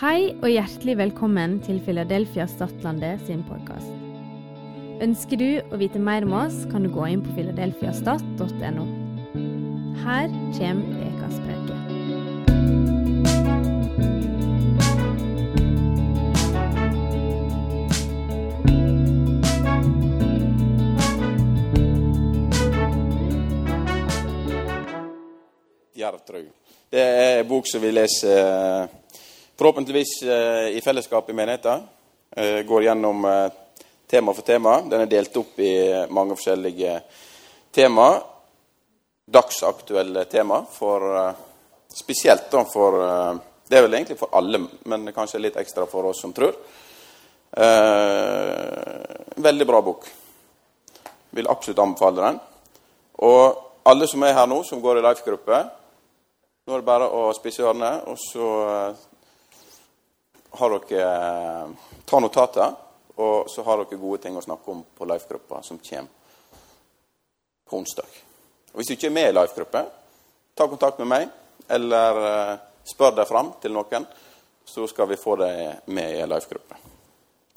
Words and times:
Hei 0.00 0.30
og 0.40 0.46
hjertelig 0.48 0.94
velkommen 0.96 1.58
til 1.60 1.76
Philadelphia 1.84 2.46
Stadlandet 2.48 3.20
sin 3.26 3.42
podkast. 3.44 3.90
Ønsker 5.04 5.36
du 5.36 5.50
å 5.68 5.76
vite 5.76 6.00
mer 6.00 6.24
om 6.24 6.32
oss, 6.38 6.62
kan 6.72 6.86
du 6.86 6.88
gå 6.88 7.10
inn 7.12 7.20
på 7.20 7.34
filadelfiastat.no. 7.36 8.86
Her 10.00 10.32
kommer 10.56 10.96
ukas 10.96 11.36
preke. 11.44 11.76
Jervtru. 26.00 26.46
Det 26.88 27.04
er 27.04 27.42
en 27.42 27.52
bok 27.52 27.68
som 27.68 27.84
vi 27.84 27.92
leser 27.92 28.40
eh, 28.40 28.98
forhåpentligvis 29.58 30.22
eh, 30.22 30.68
i 30.76 30.80
fellesskap 30.80 31.30
i 31.30 31.32
menigheten. 31.32 31.82
Eh, 32.36 32.62
Går 32.62 32.82
gjennom 32.82 33.24
eh, 33.24 33.52
tema 34.06 34.34
for 34.34 34.42
tema. 34.42 34.80
Den 34.80 35.00
er 35.00 35.06
delt 35.10 35.36
opp 35.36 35.58
i 35.60 35.72
mange 36.10 36.36
forskjellige 36.36 37.00
tema. 37.70 38.08
Dagsaktuelle 39.32 40.24
tema 40.24 40.64
for 40.72 41.34
Spesielt 41.92 42.46
da 42.48 42.62
for 42.64 42.94
Det 43.68 43.76
er 43.76 43.82
vel 43.84 43.94
egentlig 43.94 44.16
for 44.16 44.32
alle, 44.32 44.62
men 44.88 45.12
kanskje 45.12 45.42
litt 45.44 45.58
ekstra 45.60 45.84
for 45.86 46.08
oss 46.08 46.22
som 46.24 46.32
tror. 46.32 46.56
Veldig 49.36 49.66
bra 49.68 49.80
bok. 49.84 50.08
Vil 51.36 51.50
absolutt 51.52 51.82
anbefale 51.84 52.24
den. 52.24 52.40
Og 53.28 53.60
alle 53.84 54.08
som 54.08 54.24
er 54.24 54.32
her 54.36 54.48
nå, 54.48 54.62
som 54.64 54.80
går 54.80 55.00
i 55.00 55.04
life-gruppe, 55.04 55.60
nå 56.64 56.74
er 56.74 56.80
det 56.80 56.88
bare 56.88 57.12
å 57.12 57.28
spisse 57.36 57.64
ørene, 57.64 57.92
og 58.08 58.16
så 58.20 58.48
har 60.58 60.78
dere 60.88 61.12
eh, 61.12 61.68
Ta 62.04 62.18
notater, 62.20 62.74
og 63.16 63.48
så 63.50 63.62
har 63.64 63.78
dere 63.80 63.96
gode 64.00 64.18
ting 64.20 64.36
å 64.36 64.42
snakke 64.44 64.70
om 64.70 64.82
på 64.98 65.06
life-gruppa 65.08 65.62
som 65.64 65.78
kommer 65.78 66.08
på 67.68 67.78
onsdag. 67.78 68.08
Og 68.72 68.80
Hvis 68.80 68.86
du 68.86 68.92
ikke 68.92 69.06
er 69.06 69.16
med 69.16 69.28
i 69.30 69.32
Life-gruppa, 69.36 69.84
ta 70.56 70.66
kontakt 70.68 70.98
med 70.98 71.08
meg, 71.08 71.28
eller 71.68 72.20
eh, 72.26 72.58
spør 72.84 73.14
deg 73.16 73.28
fram 73.28 73.52
til 73.62 73.72
noen, 73.72 74.06
så 74.64 74.86
skal 74.88 75.08
vi 75.08 75.20
få 75.20 75.36
deg 75.40 75.88
med 75.92 76.18
i 76.18 76.26
Life-gruppa. 76.28 76.76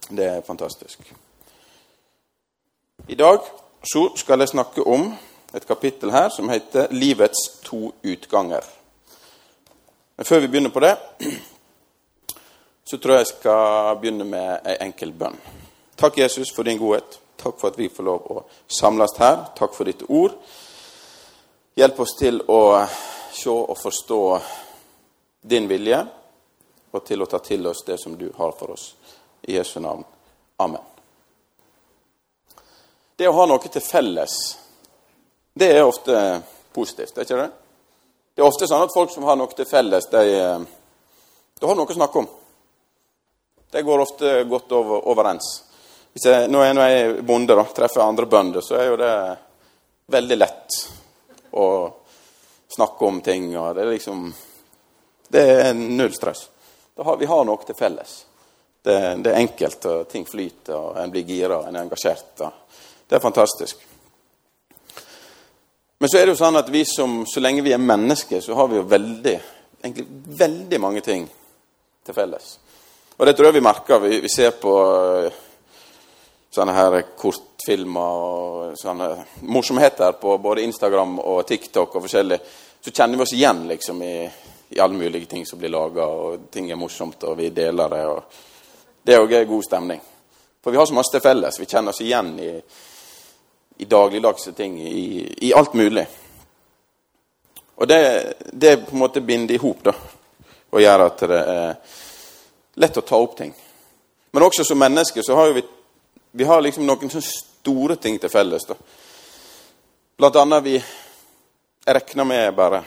Det 0.09 0.25
er 0.25 0.45
fantastisk. 0.45 1.11
I 3.07 3.15
dag 3.15 3.39
så 3.83 4.09
skal 4.15 4.39
jeg 4.39 4.53
snakke 4.53 4.83
om 4.87 5.09
et 5.55 5.67
kapittel 5.67 6.11
her 6.11 6.29
som 6.29 6.49
heter 6.49 6.87
'Livets 6.91 7.59
to 7.63 7.91
utganger'. 8.03 8.65
Men 10.17 10.25
før 10.25 10.39
vi 10.39 10.47
begynner 10.47 10.69
på 10.69 10.79
det, 10.79 10.97
så 12.85 12.97
tror 12.97 13.15
jeg 13.15 13.25
jeg 13.25 13.31
skal 13.33 13.97
begynne 14.01 14.27
med 14.29 14.67
ei 14.69 14.75
enkel 14.85 15.13
bønn. 15.17 15.37
Takk, 15.97 16.19
Jesus, 16.21 16.51
for 16.53 16.67
din 16.67 16.77
godhet. 16.77 17.17
Takk 17.41 17.57
for 17.59 17.71
at 17.71 17.79
vi 17.79 17.89
får 17.89 18.05
lov 18.05 18.27
å 18.29 18.43
samles 18.67 19.15
her. 19.17 19.39
Takk 19.57 19.73
for 19.73 19.89
ditt 19.89 20.03
ord. 20.05 20.35
Hjelp 21.75 21.99
oss 22.05 22.13
til 22.19 22.37
å 22.47 22.59
se 23.33 23.49
og 23.49 23.73
forstå 23.79 24.19
din 25.41 25.67
vilje, 25.67 25.97
og 26.91 27.03
til 27.05 27.25
å 27.25 27.29
ta 27.29 27.41
til 27.43 27.65
oss 27.67 27.83
det 27.87 27.97
som 28.01 28.13
du 28.17 28.29
har 28.37 28.53
for 28.59 28.77
oss. 28.77 28.93
I 29.41 29.57
Jesu 29.57 29.79
navn. 29.79 30.05
Amen. 30.61 30.81
Det 33.17 33.27
å 33.29 33.35
ha 33.35 33.49
noe 33.49 33.65
til 33.65 33.81
felles, 33.81 34.37
det 35.53 35.73
er 35.73 35.85
ofte 35.87 36.15
positivt, 36.75 37.17
er 37.17 37.27
ikke 37.27 37.41
det? 37.41 37.51
Det 38.35 38.43
er 38.43 38.49
ofte 38.49 38.67
sånn 38.67 38.85
at 38.85 38.93
folk 38.93 39.11
som 39.11 39.25
har 39.25 39.37
noe 39.39 39.53
til 39.55 39.67
felles, 39.69 40.09
de, 40.11 40.23
de 41.59 41.69
har 41.69 41.77
noe 41.77 41.89
å 41.89 41.97
snakke 41.97 42.21
om. 42.21 42.33
De 43.71 43.81
går 43.83 44.03
ofte 44.03 44.43
godt 44.43 44.71
over, 44.71 45.07
overens. 45.07 45.63
Hvis 46.13 46.25
jeg, 46.25 46.47
når 46.47 46.65
jeg, 46.65 46.75
når 46.77 46.89
jeg 46.89 47.23
bonde 47.27 47.55
og 47.59 47.73
treffer 47.75 48.05
andre 48.05 48.25
bønder, 48.25 48.63
så 48.63 48.77
er 48.79 48.85
jo 48.87 48.99
det 48.99 49.13
veldig 50.15 50.37
lett 50.37 50.77
å 51.59 51.65
snakke 52.75 53.05
om 53.09 53.21
ting. 53.21 53.49
og 53.57 53.75
Det 53.75 53.83
er 53.83 53.91
liksom 53.91 54.33
Det 55.27 55.41
er 55.41 55.73
null 55.73 56.13
stress. 56.13 56.49
Har, 57.03 57.17
vi 57.17 57.25
har 57.25 57.43
noe 57.45 57.65
til 57.67 57.75
felles. 57.75 58.13
Det, 58.81 58.95
det, 59.25 59.31
er 59.31 59.41
enkelt, 59.41 59.85
og 59.85 60.07
ting 60.07 60.23
flyter, 60.29 60.75
og 60.77 60.97
en 61.01 61.11
blir 61.11 61.25
gira, 61.27 61.63
en 61.65 61.75
er 61.75 61.81
engasjert. 61.81 62.37
det 63.07 63.15
er 63.15 63.19
fantastisk. 63.19 63.81
Men 65.97 66.09
så 66.09 66.17
er 66.17 66.25
det 66.25 66.35
jo 66.35 66.43
sånn 66.43 66.59
at 66.59 66.69
vi 66.69 66.83
som, 66.85 67.23
så 67.25 67.41
lenge 67.41 67.63
vi 67.65 67.73
er 67.73 67.81
mennesker, 67.81 68.39
så 68.41 68.55
har 68.55 68.67
vi 68.69 68.77
jo 68.77 68.85
veldig, 68.87 69.35
egentlig 69.81 70.05
veldig 70.39 70.79
mange 70.79 71.01
ting 71.01 71.25
til 72.05 72.15
felles. 72.15 72.59
Og 73.17 73.25
det 73.25 73.33
tror 73.33 73.49
jeg 73.49 73.57
vi 73.57 73.63
merker. 73.63 73.99
Vi, 73.99 74.19
vi 74.23 74.31
ser 74.31 74.55
på 74.59 74.73
uh, 74.75 75.41
sånne 76.51 76.75
her 76.75 76.97
kortfilmer 77.17 78.23
og 78.23 78.79
sånne 78.79 79.09
morsomheter 79.47 80.17
på 80.19 80.37
både 80.43 80.65
Instagram 80.67 81.19
og 81.23 81.45
TikTok 81.47 81.95
og 81.95 82.07
forskjellig. 82.07 82.39
Så 82.81 82.91
kjenner 82.91 83.17
vi 83.19 83.25
oss 83.25 83.35
igjen 83.35 83.63
liksom 83.69 84.01
i, 84.03 84.15
i 84.75 84.81
alle 84.83 84.99
mulige 84.99 85.29
ting 85.31 85.45
som 85.47 85.59
blir 85.61 85.73
laga, 85.73 86.05
og 86.05 86.49
ting 86.51 86.67
er 86.71 86.79
morsomt, 86.79 87.23
og 87.23 87.39
vi 87.39 87.49
deler 87.55 87.95
det. 87.95 88.03
og 88.09 88.43
Det 89.03 89.15
er 89.15 89.23
òg 89.23 89.37
god 89.47 89.63
stemning. 89.63 90.03
For 90.61 90.73
vi 90.73 90.81
har 90.81 90.89
så 90.89 90.97
masse 90.97 91.13
til 91.13 91.23
felles. 91.23 91.59
Vi 91.61 91.69
kjenner 91.69 91.95
oss 91.95 92.03
igjen 92.03 92.35
i 92.41 92.51
i 93.77 93.85
dagligdagse 93.85 94.51
ting, 94.51 94.87
i, 94.87 95.35
i, 95.37 95.53
alt 95.53 95.73
mulig. 95.73 96.07
Og 97.75 97.87
det, 97.87 98.33
det 98.51 98.77
på 98.85 98.95
en 98.95 98.99
måte 98.99 99.21
binder 99.21 99.55
i 99.55 99.59
hop 99.59 99.89
og 100.71 100.81
gjør 100.81 101.03
at 101.05 101.23
det 101.27 101.39
er 101.41 101.97
lett 102.75 102.97
å 102.97 103.01
ta 103.01 103.17
opp 103.17 103.37
ting. 103.37 103.53
Men 104.31 104.43
også 104.43 104.65
som 104.67 104.79
mennesker 104.79 105.23
så 105.23 105.35
har 105.35 105.53
vi, 105.53 105.63
vi 106.31 106.43
har 106.43 106.61
liksom 106.61 106.85
noen 106.87 107.09
sånne 107.09 107.23
store 107.25 107.95
ting 107.95 108.19
til 108.19 108.29
felles. 108.29 108.65
da. 108.67 108.75
Blant 110.17 110.35
annet 110.35 110.63
vi 110.63 110.75
Jeg 111.85 111.93
regner 111.93 112.25
med 112.25 112.55
bare 112.55 112.83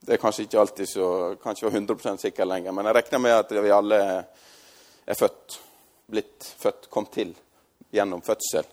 Det 0.00 0.14
er 0.14 0.20
kanskje 0.20 0.46
ikke 0.46 0.60
alltid 0.60 0.88
så, 0.88 1.36
kanskje 1.42 1.70
100% 1.70 2.18
sikker 2.18 2.44
lenger, 2.44 2.72
men 2.72 2.86
jeg 2.86 2.94
regner 2.94 3.18
med 3.18 3.32
at 3.36 3.50
vi 3.52 3.70
alle 3.70 3.98
er 5.06 5.14
født. 5.14 5.58
Blitt 6.10 6.46
født, 6.58 6.88
kom 6.90 7.06
til 7.06 7.34
gjennom 7.92 8.22
fødsel. 8.22 8.64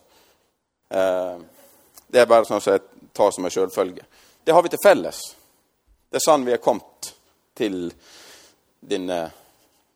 Eh, 0.90 1.36
det 2.10 2.20
er 2.20 2.26
bare 2.26 2.48
sånn 2.48 2.60
som 2.60 2.74
jeg 2.74 2.82
tar 3.14 3.30
som 3.30 3.44
en 3.44 3.50
selvfølge. 3.50 4.02
Det 4.42 4.52
har 4.52 4.62
vi 4.62 4.72
til 4.72 4.82
felles. 4.82 5.20
Det 6.10 6.18
er 6.18 6.24
sånn 6.24 6.48
vi 6.48 6.56
er 6.56 6.64
kommet 6.64 7.12
til 7.54 7.92
denne 8.80 9.20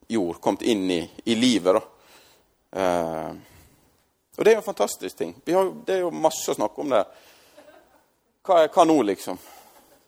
jord, 0.09 0.41
kommet 0.41 0.63
inn 0.63 0.91
i, 0.91 1.01
i 1.25 1.35
livet. 1.35 1.75
da. 1.75 1.83
Eh, 2.81 3.35
og 4.37 4.45
det 4.45 4.51
er 4.51 4.57
jo 4.57 4.63
en 4.63 4.67
fantastisk 4.67 5.17
ting. 5.17 5.35
Har, 5.47 5.71
det 5.87 5.95
er 5.95 6.03
jo 6.03 6.11
masse 6.11 6.51
å 6.51 6.57
snakke 6.57 6.83
om 6.83 6.91
der. 6.91 7.07
Hva, 8.45 8.65
hva 8.67 8.87
nå, 8.89 8.97
liksom? 9.07 9.39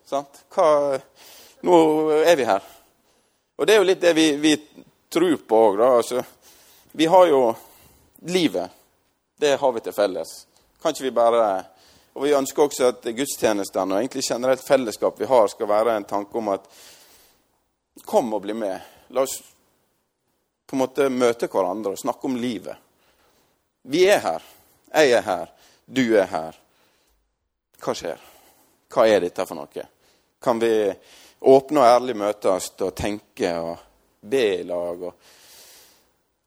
Sant? 0.07 0.43
Hva, 0.55 0.99
nå 1.67 1.77
er 2.19 2.37
vi 2.39 2.49
her. 2.49 2.67
Og 3.57 3.67
det 3.67 3.77
er 3.77 3.81
jo 3.81 3.87
litt 3.89 4.03
det 4.03 4.13
vi, 4.19 4.27
vi 4.43 4.57
tror 5.13 5.39
på 5.47 5.61
òg. 5.69 5.81
Altså, 5.87 6.25
vi 6.93 7.07
har 7.07 7.31
jo 7.31 7.41
livet. 8.27 8.75
Det 9.39 9.55
har 9.61 9.73
vi 9.73 9.85
til 9.85 9.95
felles. 9.97 10.35
Kan 10.83 10.95
ikke 10.95 11.09
vi 11.09 11.17
bare 11.17 11.47
Og 12.17 12.23
vi 12.25 12.33
ønsker 12.33 12.63
også 12.63 12.87
at 12.89 13.05
gudstjenestene 13.13 13.93
og 13.93 14.01
egentlig 14.01 14.23
generelt 14.25 14.63
fellesskap 14.65 15.19
vi 15.21 15.29
har, 15.29 15.49
skal 15.53 15.69
være 15.69 15.97
en 15.97 16.07
tanke 16.09 16.39
om 16.39 16.49
at 16.55 16.65
Kom 18.05 18.33
og 18.37 18.43
bli 18.45 18.53
med. 18.53 18.81
La 19.17 19.23
oss 19.25 19.39
på 20.67 20.77
en 20.77 20.83
måte 20.83 21.09
møte 21.11 21.49
hverandre 21.51 21.95
og 21.95 22.01
snakke 22.01 22.27
om 22.27 22.37
livet. 22.37 22.77
Vi 23.87 24.05
er 24.11 24.19
her. 24.19 24.47
Jeg 24.91 25.13
er 25.19 25.23
her. 25.23 25.53
Du 25.87 26.03
er 26.19 26.27
her. 26.27 26.59
Hva 27.83 27.95
skjer? 27.95 28.23
Hva 28.91 29.07
er 29.07 29.23
dette 29.23 29.47
for 29.47 29.59
noe? 29.59 29.85
Kan 30.43 30.59
vi 30.63 30.73
åpne 31.47 31.83
og 31.83 31.87
ærlig 31.87 32.17
møtes 32.19 32.71
og 32.83 32.95
tenke 32.99 33.53
og 33.61 33.77
be 34.27 34.45
i 34.61 34.65
lag 34.67 35.03
og, 35.07 35.29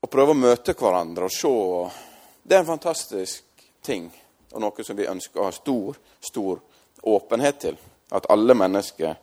og 0.01 0.11
prøve 0.11 0.35
å 0.35 0.41
møte 0.41 0.75
hverandre 0.75 1.29
og 1.29 1.35
se? 1.35 1.53
Det 2.43 2.57
er 2.57 2.63
en 2.63 2.71
fantastisk 2.73 3.63
ting, 3.85 4.09
og 4.51 4.63
noe 4.63 4.83
som 4.83 4.97
vi 4.97 5.07
ønsker 5.07 5.39
å 5.39 5.47
ha 5.47 5.55
stor, 5.55 5.99
stor 6.19 6.59
åpenhet 7.07 7.59
til. 7.61 7.79
At 8.11 8.27
alle 8.33 8.55
mennesker 8.57 9.15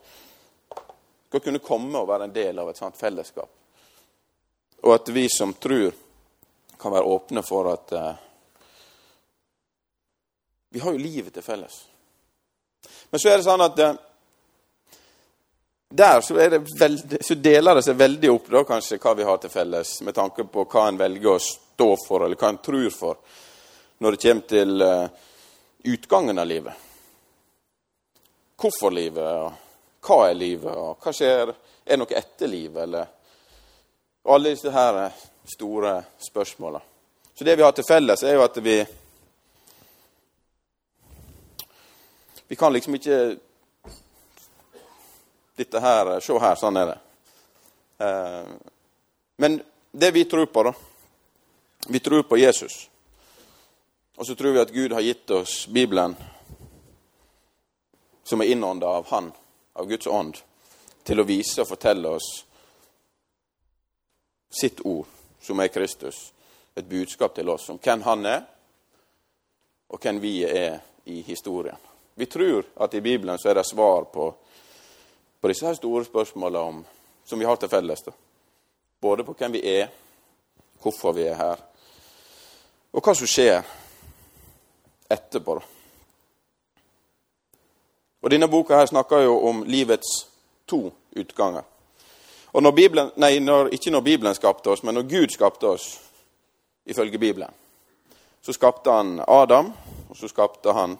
skal 1.27 1.43
kunne 1.43 1.61
komme 1.61 1.99
og 1.99 2.07
være 2.09 2.29
en 2.29 2.35
del 2.35 2.63
av 2.63 2.71
et 2.71 2.79
sånt 2.79 2.97
fellesskap. 2.97 3.56
Og 4.87 4.93
at 4.95 5.09
vi 5.09 5.25
som 5.29 5.51
tror, 5.53 5.91
kan 6.79 6.93
være 6.93 7.03
åpne 7.03 7.41
for 7.43 7.67
at 7.73 7.91
eh, 7.91 8.13
Vi 10.69 10.79
har 10.79 10.91
jo 10.91 10.97
livet 10.97 11.33
til 11.33 11.43
felles. 11.43 11.73
Men 13.09 13.19
så 13.19 13.29
er 13.29 13.37
det 13.37 13.47
sånn 13.47 13.63
at 13.65 13.81
eh, 13.83 13.97
der 15.89 16.21
så, 16.21 16.33
veldig, 16.33 17.19
så, 17.21 17.35
deler 17.35 17.75
det 17.75 17.83
seg 17.83 17.99
veldig 17.99 18.31
opp 18.31 18.47
da, 18.53 18.63
kanskje 18.67 18.99
hva 19.03 19.13
vi 19.19 19.27
har 19.27 19.41
til 19.43 19.51
felles, 19.51 19.91
med 20.07 20.15
tanke 20.15 20.47
på 20.47 20.63
hva 20.71 20.85
en 20.87 21.01
velger 21.03 21.33
å 21.33 21.43
stå 21.43 21.89
for, 22.05 22.23
eller 22.23 22.39
hva 22.39 22.53
en 22.53 22.61
tror 22.63 22.89
for 22.95 23.19
når 23.97 24.15
det 24.15 24.23
kommer 24.23 24.49
til 24.51 24.83
uh, 24.83 25.07
utgangen 25.89 26.39
av 26.39 26.47
livet. 26.47 26.87
Hvorfor 28.55 28.93
livet, 28.93 29.23
og 29.47 30.03
hva 30.07 30.19
er 30.29 30.37
livet, 30.37 30.75
og 30.75 30.99
hva 31.01 31.15
skjer? 31.15 31.55
Er 31.87 31.95
det 31.95 32.01
noe 32.03 32.19
etter 32.19 32.51
livet, 32.51 32.83
eller 32.83 33.16
Og 34.27 34.33
alle 34.35 34.49
disse 34.49 34.71
her 34.71 35.11
store 35.45 36.03
spørsmåla. 36.19 36.81
Så 37.33 37.43
det 37.43 37.55
vi 37.55 37.63
har 37.63 37.71
til 37.71 37.85
felles, 37.87 38.23
er 38.23 38.33
jo 38.33 38.43
at 38.43 38.57
vi 38.63 38.85
Vi 42.47 42.55
kan 42.55 42.73
liksom 42.73 42.95
ikke 42.95 43.37
Dette 45.55 45.79
her 45.79 46.19
Se 46.19 46.39
her, 46.39 46.55
sånn 46.55 46.77
er 46.77 46.85
det. 46.91 46.97
Eh, 48.03 48.51
men 49.37 49.61
det 49.91 50.11
vi 50.11 50.25
tror 50.25 50.45
på, 50.45 50.63
da 50.63 50.73
Vi 51.87 51.99
tror 51.99 52.23
på 52.23 52.37
Jesus. 52.37 52.89
Og 54.17 54.25
så 54.25 54.35
tror 54.35 54.51
vi 54.51 54.59
at 54.59 54.73
Gud 54.73 54.91
har 54.91 55.01
gitt 55.01 55.31
oss 55.31 55.67
Bibelen, 55.67 56.17
som 58.23 58.41
er 58.41 58.51
innånda 58.51 58.87
av 58.87 59.07
Han, 59.07 59.31
av 59.73 59.87
Guds 59.87 60.07
ånd, 60.07 60.35
til 61.03 61.19
å 61.19 61.23
vise 61.23 61.61
og 61.61 61.69
fortelle 61.69 62.09
oss 62.09 62.46
sitt 64.49 64.81
ord, 64.85 65.05
som 65.41 65.59
er 65.59 65.67
Kristus. 65.67 66.33
Et 66.75 66.85
budskap 66.85 67.35
til 67.35 67.49
oss 67.49 67.69
om 67.69 67.79
hvem 67.81 68.01
Han 68.01 68.25
er, 68.25 68.41
og 69.89 69.99
hvem 70.01 70.21
vi 70.21 70.43
er 70.45 70.79
i 71.05 71.21
historien. 71.21 71.77
Vi 72.15 72.25
tror 72.25 72.65
at 72.75 72.93
i 72.93 73.01
Bibelen 73.01 73.37
så 73.37 73.49
er 73.49 73.53
det 73.53 73.65
svar 73.65 74.03
på, 74.13 74.35
på 75.41 75.47
disse 75.47 75.65
her 75.65 75.73
store 75.73 76.05
spørsmålene 76.05 76.83
som 77.25 77.39
vi 77.39 77.45
har 77.45 77.55
til 77.55 77.69
felles. 77.69 78.01
Da. 78.01 78.11
Både 79.01 79.23
på 79.23 79.33
hvem 79.37 79.53
vi 79.53 79.61
er, 79.69 79.87
hvorfor 80.81 81.11
vi 81.13 81.27
er 81.27 81.35
her, 81.35 81.61
og 82.93 83.03
hva 83.03 83.13
som 83.15 83.29
skjer 83.29 83.61
etterpå. 85.09 85.59
Da. 85.59 85.65
Og 88.21 88.31
Denne 88.33 88.49
boka 88.49 88.79
her 88.79 88.89
snakker 88.89 89.23
jo 89.23 89.37
om 89.47 89.63
livets 89.63 90.27
to 90.67 90.89
utganger. 91.15 91.63
Og 92.57 92.63
når 92.63 92.71
Bibelen, 92.73 93.09
nei, 93.21 93.39
når, 93.39 93.67
Ikke 93.77 93.91
når 93.93 94.01
Bibelen 94.01 94.35
skapte 94.35 94.71
oss, 94.73 94.81
men 94.83 94.95
når 94.97 95.03
Gud 95.05 95.29
skapte 95.29 95.67
oss, 95.69 95.99
ifølge 96.85 97.19
Bibelen, 97.21 97.51
så 98.41 98.53
skapte 98.53 98.91
han 98.91 99.19
Adam, 99.27 99.73
og 100.09 100.17
så 100.17 100.27
skapte 100.27 100.73
han 100.73 100.95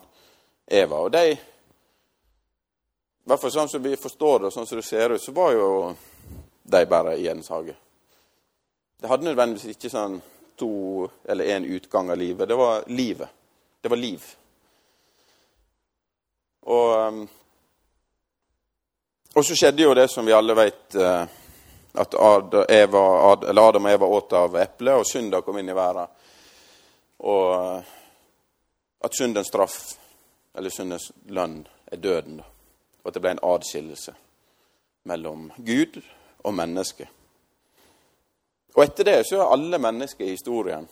Eva. 0.70 1.00
Og 1.00 1.10
de, 1.10 1.32
i 1.34 3.26
hvert 3.26 3.42
fall 3.42 3.50
sånn 3.50 3.70
som 3.72 3.82
vi 3.82 3.96
forstår 3.98 4.38
det, 4.38 4.46
og 4.46 4.54
sånn 4.54 4.68
som 4.70 4.78
det 4.78 4.84
ser 4.86 5.16
ut, 5.16 5.22
så 5.22 5.34
var 5.34 5.56
jo 5.56 5.70
de 6.62 6.84
bare 6.86 7.16
i 7.18 7.26
Edens 7.26 7.50
hage. 7.50 7.74
Det 9.00 9.10
hadde 9.10 9.26
nødvendigvis 9.26 9.74
ikke 9.74 9.90
sånn 9.90 10.14
to 10.58 10.70
eller 11.26 11.50
én 11.56 11.66
utgang 11.74 12.14
av 12.14 12.22
livet. 12.22 12.48
Det 12.48 12.60
var 12.62 12.86
livet. 12.86 13.34
Det 13.82 13.90
var 13.90 14.02
liv. 14.04 14.30
Og, 16.70 16.94
um, 17.02 17.20
og 19.34 19.44
så 19.44 19.58
skjedde 19.58 19.82
jo 19.82 19.98
det 19.98 20.06
som 20.14 20.26
vi 20.26 20.38
alle 20.38 20.54
vet, 20.54 20.94
eh, 20.94 21.37
at 21.92 22.14
Adam, 22.14 23.84
og 23.84 23.90
Eva 23.90 24.06
åt 24.06 24.32
av 24.32 24.56
eplet, 24.56 24.94
og 24.94 25.06
synda 25.06 25.40
kom 25.42 25.58
inn 25.58 25.70
i 25.70 25.76
verden. 25.76 26.10
Og 27.18 27.54
eh, 27.54 27.94
at 29.04 29.16
syndens 29.16 29.48
straff 29.48 29.78
eller 30.58 30.70
syndens 30.70 31.12
lønn, 31.30 31.66
er 31.86 31.96
døden. 31.96 32.40
Og 33.02 33.08
at 33.08 33.14
det 33.14 33.22
ble 33.22 33.30
en 33.36 33.44
adskillelse 33.54 34.12
mellom 35.08 35.48
Gud 35.56 36.00
og 36.44 36.54
menneske. 36.54 37.06
Og 38.74 38.82
etter 38.84 39.06
det 39.08 39.18
så 39.26 39.40
har 39.40 39.54
alle 39.54 39.78
mennesker 39.80 40.26
i 40.26 40.34
historien 40.34 40.84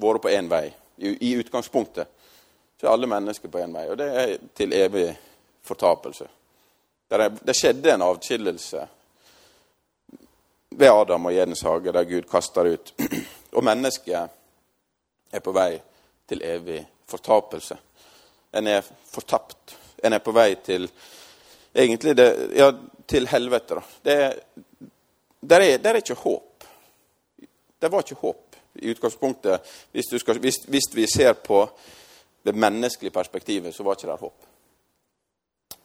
vært 0.00 0.22
på 0.24 0.32
én 0.32 0.48
vei. 0.50 0.68
I, 0.96 1.34
utgangspunktet 1.34 2.08
så 2.80 2.86
er 2.86 2.92
alle 2.92 3.10
mennesker 3.10 3.50
på 3.50 3.60
én 3.60 3.74
vei, 3.74 3.88
og 3.90 3.98
det 3.98 4.06
er 4.06 4.32
til 4.54 4.72
evig 4.72 5.08
fortapelse. 5.66 6.26
Det 7.10 7.54
skjedde 7.54 7.92
en 7.92 8.06
avskillelse 8.06 8.86
ved 10.78 10.90
Adam 10.90 11.26
og 11.26 11.34
Jedens 11.34 11.62
hage, 11.62 11.92
der 11.92 12.04
Gud 12.04 12.22
kaster 12.30 12.72
ut. 12.74 12.94
Og 13.56 13.64
mennesket 13.64 14.30
er 15.32 15.42
på 15.42 15.52
vei 15.54 15.76
til 16.28 16.42
evig 16.42 16.80
fortapelse. 17.06 17.76
En 18.54 18.66
er 18.66 18.82
fortapt. 19.10 19.76
En 20.04 20.12
er 20.12 20.22
på 20.22 20.34
vei 20.34 20.54
til 20.64 20.88
egentlig 21.74 22.16
det, 22.16 22.28
ja, 22.56 22.70
til 23.06 23.28
helvete. 23.30 23.80
Det, 24.04 24.16
der, 25.40 25.60
er, 25.60 25.78
der 25.78 25.90
er 25.90 26.02
ikke 26.02 26.18
håp. 26.18 26.66
Det 27.80 27.92
var 27.92 28.02
ikke 28.02 28.20
håp 28.20 28.56
i 28.74 28.90
utgangspunktet. 28.90 29.74
Hvis, 29.92 30.10
skal, 30.20 30.38
hvis, 30.38 30.64
hvis 30.68 30.90
vi 30.94 31.06
ser 31.06 31.32
på 31.32 31.68
det 32.44 32.54
menneskelige 32.54 33.14
perspektivet, 33.14 33.74
så 33.74 33.82
var 33.82 33.94
ikke 33.94 34.10
det 34.10 34.20
håp. 34.20 34.46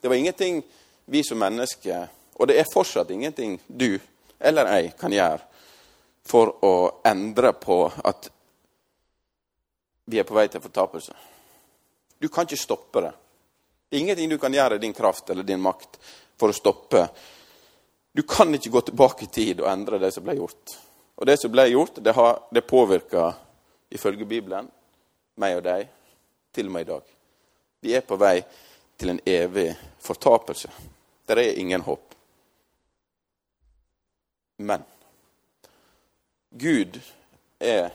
Det 0.01 0.09
var 0.09 0.15
ingenting 0.15 0.63
vi 1.05 1.23
som 1.23 1.37
mennesker, 1.37 2.07
og 2.35 2.47
det 2.47 2.59
er 2.59 2.73
fortsatt 2.73 3.09
ingenting 3.11 3.57
du 3.67 3.99
eller 4.39 4.71
jeg 4.73 4.93
kan 4.99 5.13
gjøre 5.13 5.39
for 6.29 6.51
å 6.65 6.73
endre 7.07 7.53
på 7.57 7.79
at 8.03 8.29
vi 10.09 10.19
er 10.19 10.27
på 10.27 10.37
vei 10.37 10.47
til 10.49 10.61
fortapelse. 10.61 11.13
Du 12.19 12.27
kan 12.29 12.47
ikke 12.47 12.59
stoppe 12.59 13.01
det. 13.05 13.11
Det 13.89 13.97
er 13.97 14.01
ingenting 14.03 14.29
du 14.29 14.37
kan 14.41 14.53
gjøre 14.53 14.77
i 14.77 14.83
din 14.83 14.93
kraft 14.93 15.29
eller 15.29 15.45
din 15.45 15.61
makt 15.61 15.99
for 16.39 16.51
å 16.51 16.55
stoppe. 16.55 17.07
Du 18.13 18.23
kan 18.27 18.53
ikke 18.53 18.71
gå 18.73 18.81
tilbake 18.89 19.25
i 19.25 19.33
tid 19.33 19.61
og 19.61 19.69
endre 19.71 19.99
det 20.01 20.11
som 20.13 20.25
ble 20.25 20.37
gjort. 20.39 20.75
Og 21.19 21.27
det 21.27 21.37
som 21.39 21.51
ble 21.51 21.67
gjort, 21.69 22.01
det, 22.01 22.13
det 22.51 22.65
påvirker, 22.67 23.33
ifølge 23.89 24.25
Bibelen, 24.25 24.69
meg 25.39 25.57
og 25.57 25.65
deg 25.65 25.87
til 26.55 26.69
og 26.69 26.75
med 26.75 26.85
i 26.85 26.89
dag. 26.89 27.15
Vi 27.81 27.95
er 27.95 28.05
på 28.05 28.17
vei 28.19 28.37
til 28.99 29.13
en 29.13 29.21
evig 29.25 29.71
fortapelse. 30.03 30.69
Der 31.27 31.41
er 31.41 31.59
ingen 31.59 31.81
håp. 31.85 32.08
Men 34.59 34.83
Gud 36.49 36.99
er 37.59 37.89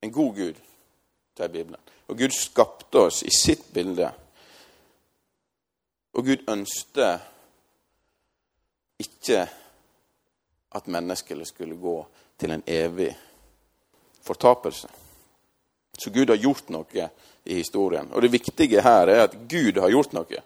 en 0.00 0.12
god 0.12 0.34
Gud, 0.36 0.54
til 1.36 1.48
Bibelen. 1.48 1.80
Og 2.08 2.18
Gud 2.18 2.30
skapte 2.30 2.98
oss 3.08 3.22
i 3.22 3.32
sitt 3.34 3.66
bilde. 3.74 4.06
Og 6.14 6.24
Gud 6.24 6.44
ønsket 6.48 7.20
ikke 9.02 9.42
at 10.74 10.86
menneskene 10.86 11.46
skulle 11.46 11.76
gå 11.76 11.96
til 12.38 12.54
en 12.54 12.62
evig 12.66 13.10
fortapelse. 14.22 14.88
Så 15.98 16.10
Gud 16.10 16.30
har 16.30 16.40
gjort 16.40 16.70
noe 16.74 17.08
i 17.44 17.54
historien. 17.54 18.12
Og 18.12 18.22
det 18.22 18.32
viktige 18.32 18.82
her 18.82 19.08
er 19.08 19.26
at 19.26 19.36
Gud 19.50 19.80
har 19.80 19.90
gjort 19.90 20.14
noe 20.16 20.42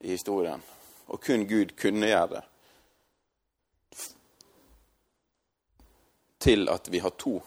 i 0.00 0.10
historien. 0.16 0.62
Og 1.08 1.20
kun 1.20 1.46
Gud 1.48 1.76
kunne 1.78 2.06
gjøre 2.06 2.30
det. 2.34 2.44
Til 6.38 6.68
at 6.68 6.88
vi 6.88 6.98
har 7.02 7.10
to 7.18 7.40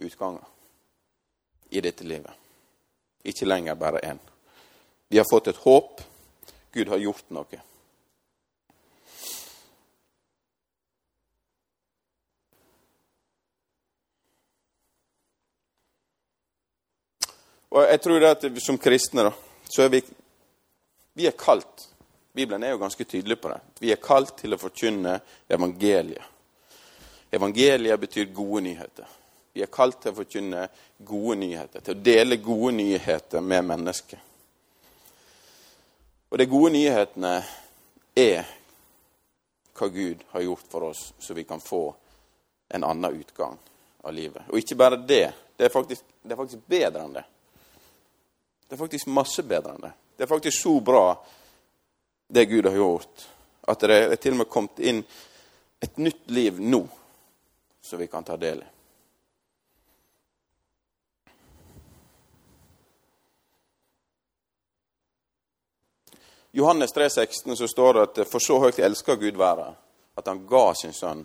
utganger 0.00 0.44
i 1.70 1.80
dette 1.80 2.04
livet. 2.04 2.32
Ikke 3.22 3.46
lenger 3.46 3.74
bare 3.74 4.00
én. 4.00 4.18
Vi 5.08 5.18
har 5.18 5.26
fått 5.30 5.48
et 5.48 5.56
håp. 5.56 6.00
Gud 6.72 6.88
har 6.88 6.98
gjort 6.98 7.30
noe. 7.34 7.60
Og 17.70 17.86
jeg 17.86 18.00
tror 18.02 18.24
at 18.26 18.44
Som 18.62 18.78
kristne 18.78 19.28
da, 19.28 19.32
så 19.70 19.84
er 19.84 19.92
vi, 19.92 20.02
vi 21.14 21.26
er 21.26 21.36
kalt 21.38 21.86
Bibelen 22.32 22.62
er 22.62 22.70
jo 22.70 22.78
ganske 22.78 23.04
tydelig 23.04 23.40
på 23.40 23.50
det. 23.50 23.58
Vi 23.82 23.90
er 23.90 23.98
kalt 23.98 24.36
til 24.38 24.54
å 24.54 24.58
forkynne 24.58 25.16
evangeliet. 25.50 26.22
Evangeliet 27.30 28.00
betyr 28.00 28.24
gode 28.34 28.60
nyheter. 28.60 29.06
Vi 29.52 29.62
er 29.62 29.70
kalt 29.70 30.00
til 30.02 30.12
å 30.12 30.18
forkynne 30.20 30.66
gode 31.06 31.36
nyheter, 31.40 31.82
til 31.82 31.96
å 31.96 32.02
dele 32.02 32.38
gode 32.42 32.74
nyheter 32.78 33.42
med 33.42 33.66
mennesker. 33.66 34.20
Og 36.30 36.38
de 36.38 36.46
gode 36.46 36.72
nyhetene 36.76 37.32
er 38.14 38.50
hva 39.74 39.88
Gud 39.90 40.22
har 40.30 40.44
gjort 40.44 40.70
for 40.70 40.90
oss, 40.90 41.02
så 41.18 41.34
vi 41.34 41.44
kan 41.44 41.62
få 41.62 41.82
en 42.68 42.84
annen 42.84 43.20
utgang 43.22 43.56
av 44.02 44.14
livet. 44.14 44.46
Og 44.50 44.58
ikke 44.60 44.78
bare 44.78 45.00
det. 45.02 45.32
Det 45.56 45.66
er 45.66 45.72
faktisk, 45.74 46.04
det 46.22 46.34
er 46.34 46.38
faktisk 46.38 46.66
bedre 46.70 47.02
enn 47.04 47.16
det. 47.18 47.24
Det 48.68 48.76
er 48.76 48.80
faktisk 48.80 49.10
masse 49.10 49.42
bedre 49.42 49.74
enn 49.74 49.82
det. 49.88 49.92
Det 50.16 50.26
er 50.26 50.30
faktisk 50.30 50.62
så 50.62 50.76
bra, 50.84 51.04
det 52.30 52.46
Gud 52.46 52.68
har 52.68 52.76
gjort, 52.76 53.26
at 53.66 53.82
det 53.82 53.98
er 53.98 54.16
til 54.20 54.36
og 54.36 54.42
med 54.42 54.50
kommet 54.52 54.82
inn 54.86 55.02
et 55.82 55.98
nytt 55.98 56.30
liv 56.30 56.60
nå, 56.62 56.84
som 57.80 57.98
vi 57.98 58.06
kan 58.06 58.24
ta 58.24 58.36
del 58.36 58.62
i. 58.62 58.68
Johannes 66.52 66.92
3, 66.92 67.10
16, 67.10 67.56
så 67.56 67.68
står 67.68 67.94
det 67.94 68.02
at 68.02 68.28
for 68.28 68.42
så 68.42 68.58
høyt 68.58 68.78
elsker 68.82 69.16
Gud 69.16 69.36
verden, 69.38 69.76
at 70.18 70.26
han 70.26 70.42
ga 70.46 70.72
sin 70.74 70.92
sønn 70.92 71.22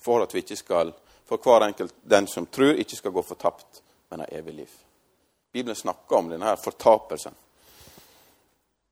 for 0.00 0.24
at 0.24 0.34
vi 0.34 0.42
ikke 0.44 0.56
skal, 0.56 0.92
for 1.28 1.40
hver 1.40 1.66
enkelt 1.66 1.94
den 2.02 2.28
som 2.28 2.46
tror, 2.46 2.76
ikke 2.76 2.96
skal 2.96 3.12
gå 3.16 3.22
fortapt, 3.22 3.82
men 4.08 4.24
ha 4.24 4.28
evig 4.32 4.54
liv. 4.54 4.70
Bibelen 5.52 5.76
snakker 5.76 6.16
om 6.16 6.28
denne 6.30 6.56
fortapelsen. 6.56 7.34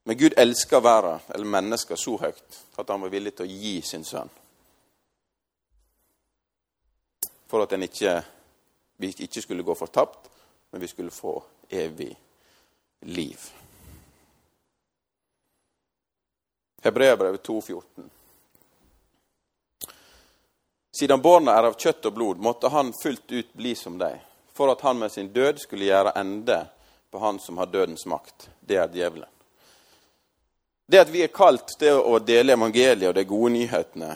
Men 0.05 0.19
Gud 0.19 0.37
elsker 0.37 0.81
verden, 0.81 1.21
eller 1.35 1.47
mennesker, 1.47 1.97
så 1.97 2.17
høyt 2.17 2.61
at 2.77 2.89
han 2.89 3.01
var 3.05 3.13
villig 3.13 3.35
til 3.37 3.47
å 3.47 3.53
gi 3.53 3.81
sin 3.85 4.05
sønn. 4.05 4.31
For 7.49 7.65
at 7.65 7.73
ikke, 7.73 8.19
vi 8.97 9.15
ikke 9.25 9.43
skulle 9.43 9.65
gå 9.65 9.75
fortapt, 9.75 10.29
men 10.71 10.81
vi 10.81 10.89
skulle 10.89 11.11
få 11.11 11.43
evig 11.69 12.13
liv. 13.01 13.39
Hebreabrevet 16.83 17.49
2,14. 17.49 18.09
Siden 21.01 21.23
barna 21.23 21.55
er 21.55 21.69
av 21.69 21.77
kjøtt 21.79 22.07
og 22.11 22.15
blod, 22.15 22.41
måtte 22.43 22.69
han 22.73 22.93
fullt 23.03 23.33
ut 23.33 23.51
bli 23.55 23.75
som 23.79 23.99
deg, 24.01 24.21
for 24.53 24.73
at 24.73 24.81
han 24.83 24.99
med 24.99 25.13
sin 25.15 25.33
død 25.33 25.61
skulle 25.63 25.89
gjøre 25.89 26.15
ende 26.19 26.63
på 27.11 27.21
han 27.23 27.39
som 27.41 27.59
har 27.59 27.71
dødens 27.71 28.07
makt. 28.07 28.49
Det 28.61 28.77
er 28.77 28.91
djevelen. 28.93 29.29
Det 30.89 31.01
at 31.01 31.13
vi 31.13 31.23
er 31.23 31.33
kalt 31.33 31.75
til 31.79 32.01
å 32.01 32.19
dele 32.25 32.57
evangeliet 32.57 33.11
og 33.11 33.15
de 33.17 33.25
gode 33.29 33.53
nyhetene, 33.55 34.15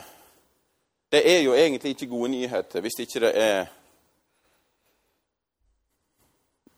det 1.12 1.22
er 1.28 1.42
jo 1.44 1.54
egentlig 1.54 1.90
ikke 1.94 2.06
gode 2.10 2.30
nyheter 2.32 2.80
hvis 2.80 2.98
ikke 3.04 3.20
det 3.20 3.32
er 3.36 3.66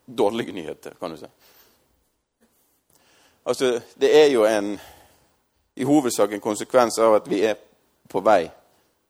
dårlige 0.05 0.51
nyheter, 0.51 0.93
kan 0.99 1.11
du 1.11 1.17
si. 1.17 1.29
Altså, 3.45 3.81
det 4.01 4.11
er 4.23 4.27
jo 4.33 4.45
en 4.45 4.75
i 5.75 5.83
hovedsak 5.83 6.31
en 6.31 6.41
konsekvens 6.41 6.99
av 6.99 7.15
at 7.15 7.27
vi 7.29 7.41
er 7.45 7.57
på 8.07 8.21
vei 8.23 8.45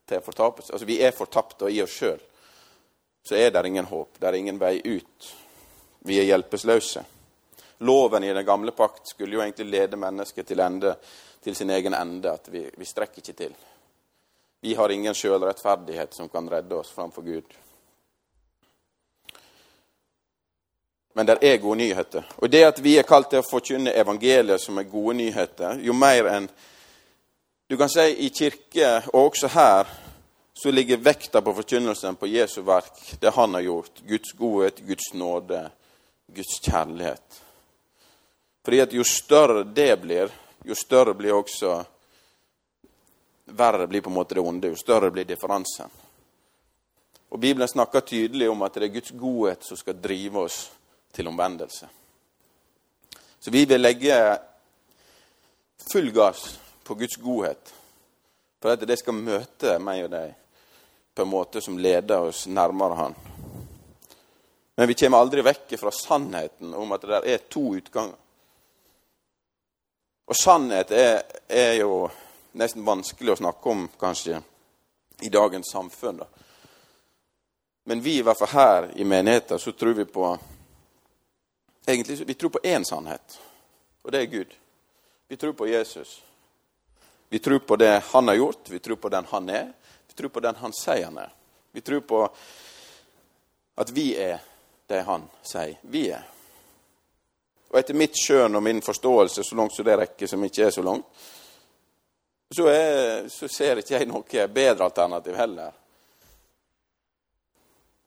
til 0.08 0.22
fortapelse. 0.22 0.72
Altså, 0.72 0.86
vi 0.86 1.00
er 1.02 1.14
fortapte 1.14 1.70
i 1.72 1.82
oss 1.82 1.94
sjøl. 1.94 2.20
Så 3.26 3.36
er 3.36 3.50
det 3.50 3.66
ingen 3.66 3.84
håp. 3.84 4.18
Det 4.18 4.28
er 4.28 4.38
ingen 4.38 4.58
vei 4.60 4.80
ut. 4.84 5.30
Vi 6.06 6.18
er 6.20 6.28
hjelpeløse. 6.30 7.04
Loven 7.78 8.24
i 8.24 8.32
den 8.32 8.46
gamle 8.46 8.72
pakt 8.72 9.08
skulle 9.10 9.34
jo 9.34 9.42
egentlig 9.42 9.66
lede 9.66 9.96
mennesket 9.96 10.46
til, 10.46 10.60
ende, 10.60 10.94
til 11.42 11.56
sin 11.56 11.70
egen 11.70 11.94
ende. 11.94 12.32
At 12.32 12.52
vi, 12.52 12.64
vi 12.76 12.84
strekker 12.84 13.22
ikke 13.22 13.32
til. 13.32 13.56
Vi 14.66 14.74
har 14.74 14.88
ingen 14.88 15.14
sjølrettferdighet 15.14 16.14
som 16.14 16.28
kan 16.28 16.50
redde 16.50 16.74
oss 16.74 16.90
framfor 16.90 17.22
Gud. 17.22 17.44
Men 21.14 21.26
det 21.26 21.36
er 21.40 21.60
gode 21.62 21.78
nyheter. 21.78 22.26
Og 22.36 22.50
det 22.50 22.64
at 22.66 22.80
vi 22.82 22.96
er 22.98 23.06
kalt 23.06 23.30
til 23.30 23.44
å 23.44 23.46
forkynne 23.46 23.94
evangeliet 23.94 24.58
som 24.58 24.82
er 24.82 24.88
gode 24.90 25.14
nyheter, 25.20 25.78
jo 25.86 25.94
mer 25.94 26.32
enn 26.32 26.50
Du 27.70 27.76
kan 27.76 27.90
si 27.90 28.08
i 28.26 28.32
kirke, 28.34 28.90
og 29.12 29.30
også 29.30 29.54
her, 29.54 29.86
så 30.54 30.70
ligger 30.70 30.96
vekta 30.96 31.42
på 31.42 31.54
forkynnelsen 31.54 32.18
på 32.18 32.26
Jesu 32.26 32.60
verk, 32.62 33.18
det 33.20 33.30
han 33.38 33.54
har 33.54 33.60
gjort. 33.60 34.02
Guds 34.02 34.32
godhet, 34.32 34.82
Guds 34.86 35.12
nåde, 35.14 35.70
Guds 36.26 36.60
kjærlighet. 36.62 37.42
Fordi 38.64 38.80
at 38.80 38.94
jo 38.94 39.04
større 39.04 39.62
det 39.64 39.92
blir, 40.02 40.30
jo 40.64 40.74
større 40.74 41.14
blir 41.14 41.38
også 41.38 41.84
Verre 43.46 43.86
blir 43.86 44.02
på 44.02 44.10
en 44.10 44.16
måte 44.16 44.34
det 44.34 44.42
onde, 44.42 44.72
jo 44.72 44.78
større 44.78 45.10
blir 45.10 45.24
differansen. 45.24 45.90
Og 47.28 47.38
Bibelen 47.40 47.68
snakker 47.68 48.00
tydelig 48.00 48.48
om 48.50 48.62
at 48.62 48.74
det 48.74 48.88
er 48.88 48.94
Guds 48.94 49.12
godhet 49.14 49.64
som 49.66 49.78
skal 49.78 50.00
drive 50.02 50.46
oss 50.46 50.58
til 51.12 51.28
omvendelse. 51.28 51.88
Så 53.38 53.50
vi 53.50 53.64
vil 53.64 53.82
legge 53.82 54.16
full 55.92 56.10
gass 56.14 56.58
på 56.82 56.94
Guds 56.94 57.16
godhet, 57.16 57.74
for 58.62 58.74
at 58.74 58.82
det 58.88 58.98
skal 58.98 59.14
møte 59.14 59.78
meg 59.78 60.06
og 60.06 60.12
deg 60.14 60.34
på 61.16 61.24
en 61.24 61.32
måte 61.32 61.62
som 61.64 61.78
leder 61.78 62.28
oss 62.28 62.46
nærmere 62.46 62.94
Han. 62.94 63.14
Men 64.76 64.88
vi 64.88 64.94
kommer 64.94 65.22
aldri 65.24 65.40
vekk 65.40 65.78
fra 65.80 65.90
sannheten 65.90 66.74
om 66.76 66.90
at 66.92 67.00
det 67.00 67.12
der 67.14 67.28
er 67.32 67.44
to 67.48 67.62
utganger. 67.78 68.18
Og 70.26 70.36
sannhet 70.36 70.90
er, 70.92 71.22
er, 71.48 71.72
jo 71.80 72.10
nesten 72.56 72.84
vanskelig 72.84 73.34
å 73.34 73.40
snakke 73.42 73.68
om, 73.70 73.86
kanskje, 74.00 74.40
i 75.20 75.28
dagens 75.32 75.70
samfunn. 75.72 76.16
Da. 76.16 76.26
Men 77.84 78.00
vi, 78.00 78.18
i 78.18 78.22
hvert 78.24 78.38
fall 78.38 78.52
her 78.52 78.88
i 78.96 79.04
menigheten, 79.04 79.58
så 79.58 79.72
tror 79.72 79.94
vi 79.94 80.04
på 80.04 80.38
egentlig, 81.86 82.26
Vi 82.26 82.34
tror 82.34 82.50
på 82.50 82.62
én 82.62 82.84
sannhet, 82.84 83.40
og 84.02 84.12
det 84.12 84.20
er 84.20 84.32
Gud. 84.32 84.54
Vi 85.28 85.36
tror 85.36 85.52
på 85.52 85.68
Jesus. 85.68 86.22
Vi 87.28 87.38
tror 87.38 87.58
på 87.58 87.76
det 87.76 88.02
han 88.12 88.28
har 88.28 88.34
gjort, 88.34 88.70
vi 88.70 88.78
tror 88.78 88.96
på 88.96 89.08
den 89.08 89.24
han 89.24 89.48
er, 89.48 89.72
vi 90.06 90.14
tror 90.14 90.28
på 90.28 90.40
den 90.40 90.54
han 90.56 90.72
sier 90.72 91.04
han 91.04 91.18
er. 91.18 91.32
Vi 91.72 91.80
tror 91.80 92.00
på 92.00 92.22
at 93.74 93.90
vi 93.90 94.14
er 94.16 94.38
det 94.86 95.02
han 95.02 95.28
sier 95.42 95.76
vi 95.82 96.08
er. 96.10 96.24
Og 97.68 97.78
etter 97.78 97.98
mitt 97.98 98.14
skjønn 98.16 98.56
og 98.56 98.62
min 98.62 98.82
forståelse, 98.82 99.42
så 99.44 99.56
langt 99.58 99.74
som 99.74 99.84
det 99.84 99.96
rekker, 99.98 100.26
som 100.30 100.44
ikke 100.44 100.68
er 100.68 100.70
så 100.70 100.82
langt, 100.86 101.06
så, 102.54 102.66
er, 102.66 103.28
så 103.28 103.48
ser 103.48 103.80
ikke 103.82 103.96
jeg 103.96 104.08
noe 104.10 104.46
bedre 104.48 104.86
alternativ 104.86 105.34
heller. 105.34 105.72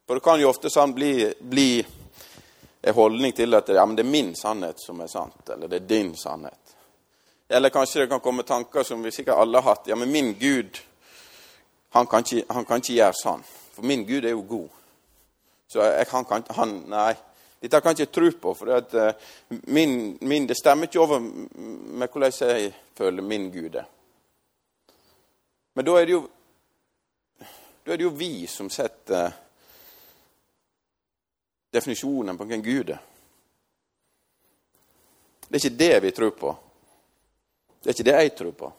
For 0.07 0.17
det 0.17 0.25
kan 0.25 0.39
jo 0.41 0.49
ofte 0.49 0.71
sånn 0.73 0.95
bli, 0.95 1.27
bli 1.39 1.71
en 2.81 2.95
holdning 2.95 3.35
til 3.35 3.53
at 3.53 3.67
ja, 3.69 3.85
det 3.85 4.05
er 4.05 4.09
min 4.09 4.31
sannhet 4.35 4.79
som 4.81 5.01
er 5.03 5.11
sant, 5.11 5.43
eller 5.53 5.69
det 5.69 5.83
er 5.83 5.89
din 5.89 6.15
sannhet. 6.17 6.75
Eller 7.49 7.69
kanskje 7.69 8.01
det 8.01 8.09
kan 8.09 8.23
komme 8.23 8.45
tanker 8.47 8.83
som 8.83 9.03
vi 9.03 9.11
sikkert 9.11 9.37
alle 9.41 9.57
har 9.57 9.75
hatt. 9.75 9.87
Ja, 9.89 9.95
men 9.95 10.11
min 10.11 10.33
Gud, 10.39 10.79
han 11.89 12.07
kan 12.07 12.25
ikke, 12.25 12.45
han 12.53 12.65
kan 12.65 12.81
ikke 12.81 12.97
gjøre 12.97 13.17
sånn. 13.17 13.45
For 13.75 13.85
min 13.85 14.05
Gud 14.07 14.25
er 14.25 14.35
jo 14.35 14.43
god. 14.49 14.69
Så 15.69 15.81
jeg, 15.85 16.07
han 16.11 16.25
kan 16.29 16.45
han, 16.57 16.75
Nei, 16.89 17.13
dette 17.61 17.81
kan 17.81 17.97
jeg 17.97 18.07
ikke 18.07 18.17
tro 18.17 18.31
på. 18.47 18.53
For 18.57 18.69
det, 18.69 18.81
at, 18.81 18.97
uh, 18.97 19.61
min, 19.73 20.17
min, 20.21 20.45
det 20.49 20.57
stemmer 20.57 20.89
ikke 20.89 21.01
over 21.01 21.21
med 21.21 22.07
hvordan 22.07 22.33
jeg 22.33 22.73
føler 22.97 23.25
min 23.25 23.49
Gud 23.53 23.81
er. 23.81 23.89
Men 25.79 25.85
da 25.85 26.01
er 26.01 26.05
det 26.05 26.11
jo, 26.11 26.27
da 27.83 27.93
er 27.93 27.97
det 27.97 28.03
jo 28.03 28.09
vi 28.09 28.47
som 28.51 28.67
setter 28.69 29.29
definisjonen 31.71 32.35
på 32.35 32.47
hvem 32.49 32.65
Gud 32.65 32.91
er. 32.91 32.99
Det 35.47 35.55
er 35.55 35.61
ikke 35.61 35.79
det 35.79 36.01
vi 36.03 36.11
tror 36.17 36.33
på. 36.41 36.51
Det 37.79 37.87
er 37.93 37.95
ikke 37.95 38.07
det 38.09 38.17
jeg 38.17 38.35
tror 38.41 38.51
på. 38.59 38.73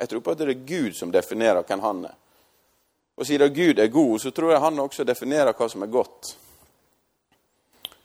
Jeg 0.00 0.10
tror 0.10 0.24
på 0.26 0.34
at 0.34 0.42
det 0.42 0.50
er 0.56 0.66
Gud 0.72 0.98
som 0.98 1.14
definerer 1.14 1.62
hvem 1.62 1.86
han 1.86 2.02
er. 2.10 2.18
Og 3.14 3.30
siden 3.30 3.54
Gud 3.54 3.78
er 3.78 3.94
god, 4.00 4.18
så 4.18 4.34
tror 4.34 4.56
jeg 4.56 4.64
han 4.66 4.84
også 4.88 5.06
definerer 5.06 5.54
hva 5.54 5.70
som 5.70 5.86
er 5.86 5.94
godt. 6.00 6.34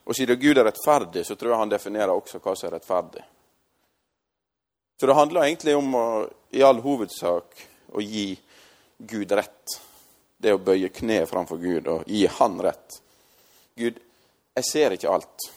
Og 0.06 0.14
siden 0.14 0.38
Gud 0.38 0.62
er 0.62 0.70
rettferdig, 0.70 1.26
så 1.26 1.34
tror 1.34 1.56
jeg 1.56 1.66
han 1.66 1.76
definerer 1.80 2.14
også 2.14 2.38
hva 2.38 2.54
som 2.54 2.70
er 2.70 2.78
rettferdig. 2.78 3.26
Så 5.02 5.10
det 5.10 5.18
handler 5.18 5.50
egentlig 5.50 5.80
om 5.82 5.96
å, 5.98 6.08
i 6.54 6.62
all 6.62 6.78
hovedsak 6.78 7.73
å 7.94 8.04
gi 8.04 8.28
Gud 8.98 9.32
rett. 9.32 9.78
Det 10.38 10.54
å 10.54 10.62
bøye 10.62 10.92
kne 10.94 11.24
framfor 11.30 11.62
Gud 11.62 11.88
og 11.88 12.08
gi 12.10 12.26
Han 12.40 12.60
rett. 12.62 13.00
Gud, 13.80 14.00
jeg 14.56 14.68
ser 14.68 14.96
ikke 14.96 15.12
alt. 15.14 15.50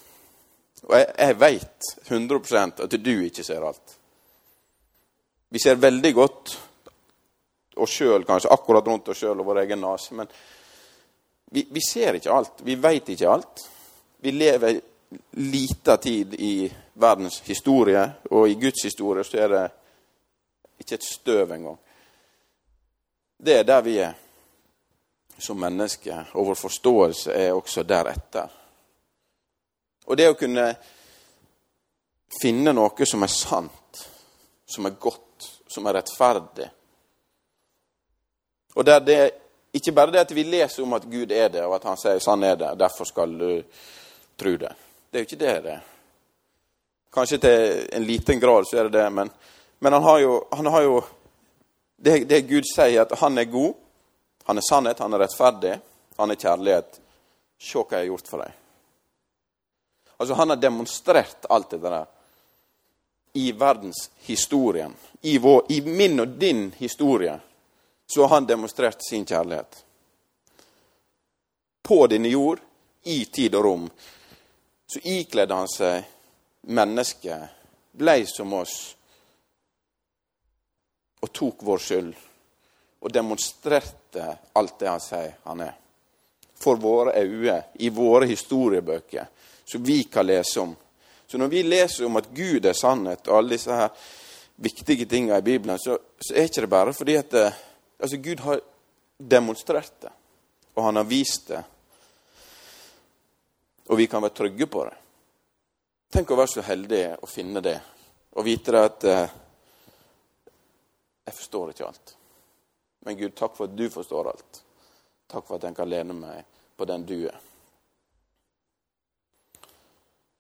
Og 0.87 0.95
jeg, 0.95 1.09
jeg 1.19 1.39
veit 1.41 1.91
100% 2.07 2.85
at 2.87 2.99
du 3.03 3.15
ikke 3.27 3.45
ser 3.45 3.65
alt. 3.67 3.97
Vi 5.49 5.63
ser 5.63 5.81
veldig 5.81 6.13
godt 6.15 6.57
oss 7.77 7.93
sjøl, 7.93 8.25
kanskje 8.25 8.53
akkurat 8.53 8.87
rundt 8.89 9.09
oss 9.13 9.21
sjøl 9.21 9.41
og 9.41 9.51
vår 9.51 9.63
egen 9.65 9.83
nese, 9.85 10.15
men 10.17 10.31
vi, 11.51 11.67
vi, 11.71 11.81
ser 11.85 12.19
ikke 12.19 12.33
alt. 12.33 12.63
Vi 12.67 12.75
veit 12.81 13.09
ikke 13.13 13.31
alt. 13.31 13.63
Vi 14.25 14.33
lever 14.35 14.81
lita 15.39 15.97
tid 16.03 16.35
i 16.43 16.67
verdens 16.99 17.39
historie, 17.47 18.03
og 18.31 18.49
i 18.51 18.57
Guds 18.61 18.85
historie 18.89 19.25
så 19.25 19.43
er 19.45 19.53
det 19.53 19.65
ikke 20.83 20.99
et 20.99 21.07
støv 21.07 21.53
engang. 21.55 21.79
Det 23.37 23.59
er 23.59 23.65
der 23.65 23.83
vi 23.83 23.99
er 23.99 24.15
som 25.39 25.61
mennesker, 25.61 26.31
og 26.33 26.47
vår 26.47 26.55
forståelse 26.55 27.33
er 27.33 27.53
også 27.53 27.83
deretter. 27.85 28.53
Og 30.07 30.17
det 30.17 30.29
å 30.31 30.39
kunne 30.39 30.71
finne 32.41 32.73
noe 32.73 33.09
som 33.09 33.25
er 33.27 33.33
sant, 33.33 34.05
som 34.67 34.89
er 34.89 34.97
godt, 35.01 35.49
som 35.69 35.87
er 35.87 35.99
rettferdig 35.99 36.71
Og 38.77 38.85
der 38.85 39.01
det 39.01 39.31
ikke 39.73 39.93
bare 39.93 40.13
det 40.13 40.21
at 40.21 40.35
vi 40.35 40.43
leser 40.45 40.83
om 40.83 40.93
at 40.93 41.05
Gud 41.09 41.33
er 41.33 41.49
det, 41.49 41.63
og 41.65 41.75
at 41.75 41.85
han 41.85 41.97
sier 41.97 42.19
'sånn 42.19 42.45
er 42.45 42.57
det', 42.57 42.71
og 42.73 42.79
derfor 42.79 43.05
skal 43.05 43.39
du 43.39 43.63
tro 44.39 44.57
det. 44.57 44.73
Det 45.11 45.19
er 45.19 45.25
jo 45.25 45.29
ikke 45.29 45.45
det 45.45 45.63
det 45.63 45.73
er. 45.73 45.81
Kanskje 47.13 47.39
til 47.39 47.89
en 47.93 48.05
liten 48.05 48.41
grad 48.41 48.65
så 48.67 48.79
er 48.79 48.83
det 48.83 48.93
det, 48.93 49.13
men, 49.13 49.31
men 49.81 49.93
han, 49.93 50.03
har 50.03 50.19
jo, 50.19 50.47
han 50.53 50.67
har 50.67 50.83
jo 50.83 51.05
det, 51.97 52.25
det 52.25 52.41
Gud 52.41 52.65
sier, 52.69 53.03
at 53.03 53.19
han 53.19 53.39
er 53.39 53.45
god, 53.45 53.75
han 54.45 54.59
er 54.59 54.67
sannhet, 54.69 54.99
han 54.99 55.15
er 55.15 55.25
rettferdig, 55.25 55.79
han 56.17 56.31
er 56.31 56.41
kjærlighet. 56.41 57.01
Se 57.59 57.81
hva 57.81 57.97
jeg 57.97 58.05
har 58.05 58.11
gjort 58.11 58.29
for 58.31 58.45
deg. 58.45 58.53
Altså, 60.17 60.35
han 60.35 60.53
har 60.53 60.61
demonstrert 60.61 61.49
alt 61.49 61.71
det 61.71 61.81
der 61.83 62.05
i 63.37 63.53
verdenshistorien. 63.53 64.95
I, 65.21 65.37
I 65.69 65.81
min 65.81 66.21
og 66.21 66.29
din 66.29 66.73
historie 66.77 67.41
så 68.07 68.23
har 68.23 68.29
han 68.29 68.47
demonstrert 68.47 69.03
sin 69.09 69.27
kjærlighet. 69.27 69.85
På 71.83 72.07
denne 72.07 72.29
jord, 72.29 72.61
i 73.03 73.25
tid 73.25 73.55
og 73.55 73.65
rom, 73.65 73.91
så 74.87 75.01
ikledde 75.03 75.55
han 75.55 75.69
seg 75.71 76.07
mennesket 76.67 77.53
blei 77.97 78.27
som 78.27 78.53
oss 78.53 78.96
og 81.21 81.33
tok 81.33 81.63
vår 81.67 81.83
skyld. 81.83 82.15
Og 83.01 83.13
demonstrerte 83.13 84.27
alt 84.57 84.79
det 84.81 84.89
han 84.91 85.03
sier 85.03 85.37
han 85.45 85.63
er. 85.67 85.75
For 86.57 86.81
våre 86.81 87.13
øyne, 87.21 87.59
i 87.85 87.91
våre 87.93 88.27
historiebøker, 88.27 89.27
som 89.65 89.85
vi 89.85 90.03
kan 90.11 90.27
lese 90.27 90.61
om. 90.61 90.77
Så 91.27 91.39
når 91.39 91.51
vi 91.53 91.63
leser 91.63 92.07
om 92.07 92.17
at 92.17 92.31
Gud 92.35 92.65
er 92.65 92.73
sannhet, 92.73 93.27
og 93.29 93.39
alle 93.39 93.57
disse 93.57 93.75
her 93.75 93.91
viktige 94.57 95.07
tingene 95.07 95.39
i 95.39 95.45
Bibelen, 95.45 95.79
så, 95.79 95.99
så 96.21 96.35
er 96.35 96.49
ikke 96.49 96.65
det 96.65 96.73
bare 96.73 96.95
fordi 96.97 97.17
at 97.21 97.31
det, 97.31 97.47
altså 98.01 98.17
Gud 98.17 98.45
har 98.47 98.61
demonstrert 99.19 100.01
det, 100.03 100.13
og 100.75 100.85
han 100.85 100.97
har 100.97 101.09
vist 101.09 101.49
det. 101.49 101.63
Og 103.87 103.99
vi 103.99 104.07
kan 104.07 104.23
være 104.23 104.35
trygge 104.35 104.67
på 104.67 104.85
det. 104.87 104.95
Tenk 106.13 106.31
å 106.31 106.39
være 106.39 106.55
så 106.55 106.65
heldig 106.65 107.03
å 107.23 107.29
finne 107.29 107.61
det, 107.63 107.77
og 108.39 108.47
vite 108.47 108.73
det 108.73 108.85
at 108.89 109.07
eh, 109.11 109.37
Jeg 111.27 111.35
forstår 111.35 111.71
ikke 111.71 111.87
alt. 111.87 112.17
Men 113.07 113.19
Gud, 113.19 113.35
takk 113.35 113.57
for 113.57 113.67
at 113.67 113.77
du 113.77 113.89
forstår 113.91 114.31
alt. 114.31 114.63
Takk 115.27 115.47
for 115.47 115.59
at 115.59 115.67
jeg 115.67 115.75
kan 115.77 115.91
lene 115.91 116.15
meg 116.15 116.45
på 116.79 116.87
den 116.87 117.07
du 117.07 117.17
er. 117.27 117.39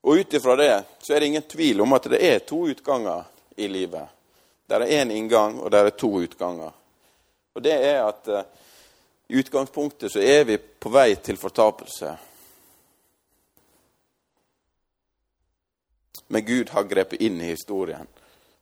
Og 0.06 0.20
ut 0.22 0.34
ifra 0.38 0.54
det 0.56 0.74
så 1.02 1.14
er 1.14 1.20
det 1.20 1.26
ingen 1.32 1.48
tvil 1.50 1.82
om 1.82 1.96
at 1.96 2.06
det 2.12 2.20
er 2.22 2.44
to 2.46 2.60
utganger 2.70 3.24
i 3.58 3.66
livet. 3.68 4.06
Der 4.66 4.82
er 4.82 5.02
én 5.02 5.10
inngang, 5.10 5.58
og 5.60 5.70
der 5.70 5.86
er 5.86 5.94
to 5.98 6.10
utganger. 6.22 6.70
Og 7.54 7.62
det 7.62 7.74
er 7.74 8.04
at 8.04 8.28
uh, 8.28 8.42
i 9.26 9.38
utgangspunktet 9.40 10.12
så 10.12 10.22
er 10.22 10.44
vi 10.46 10.58
på 10.58 10.90
vei 10.94 11.16
til 11.18 11.38
fortapelse. 11.38 12.12
Men 16.26 16.46
Gud 16.46 16.70
har 16.70 16.86
grepet 16.86 17.22
inn 17.22 17.40
i 17.40 17.50
historien 17.50 18.06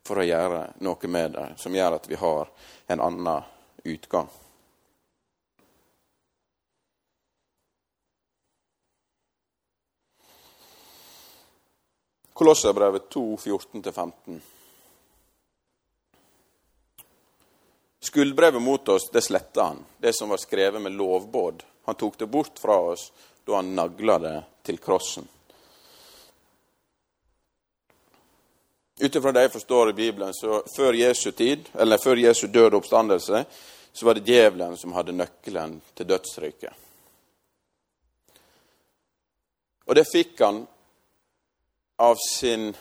for 0.04 0.20
å 0.20 0.26
gjøre 0.26 0.62
noe 0.84 1.08
med 1.08 1.32
det, 1.32 1.46
som 1.56 1.74
gjør 1.74 1.96
at 1.96 2.08
vi 2.08 2.18
har 2.20 2.50
en 2.92 3.00
annen 3.00 3.46
utgang. 3.84 4.28
Kolosserbrevet 12.34 13.08
2, 13.14 13.36
14-15. 13.36 14.40
Skuldbrevet 18.04 18.62
mot 18.62 18.88
oss, 18.88 19.06
det 19.12 19.22
sletta 19.22 19.62
han, 19.62 19.84
det 19.98 20.12
som 20.12 20.28
var 20.28 20.42
skrevet 20.42 20.82
med 20.82 20.92
lovbåd. 20.92 21.62
Han 21.84 21.94
tok 21.94 22.18
det 22.18 22.26
bort 22.26 22.58
fra 22.58 22.76
oss 22.90 23.12
da 23.44 23.56
han 23.56 23.74
nagla 23.76 24.18
det 24.18 24.34
til 24.66 24.78
krossen. 24.82 25.28
Ut 29.00 29.14
ifra 29.14 29.32
det 29.32 29.42
jeg 29.48 29.52
forstår 29.52 29.90
i 29.90 29.92
Bibelen, 29.92 30.34
så 30.34 30.62
før 30.76 30.94
Jesu 30.94 31.30
tid, 31.30 31.66
eller 31.74 31.98
før 31.98 32.20
Jesu 32.22 32.46
død 32.46 32.68
og 32.68 32.78
oppstandelse, 32.78 33.44
så 33.92 34.06
var 34.06 34.14
det 34.14 34.26
djevelen 34.28 34.76
som 34.78 34.94
hadde 34.94 35.16
nøkkelen 35.16 35.80
til 35.94 36.06
dødsriket. 36.06 36.72
Og 39.86 39.98
det 39.98 40.06
fikk 40.08 40.40
han 40.40 40.62
av 41.98 42.16
sin 42.22 42.74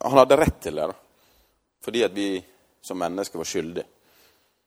Han 0.00 0.12
hadde 0.12 0.36
rett 0.36 0.58
til 0.62 0.76
det, 0.76 0.84
fordi 1.82 2.02
at 2.04 2.12
vi 2.14 2.44
som 2.84 2.98
mennesker 3.00 3.40
var 3.40 3.48
skyldige. 3.48 3.86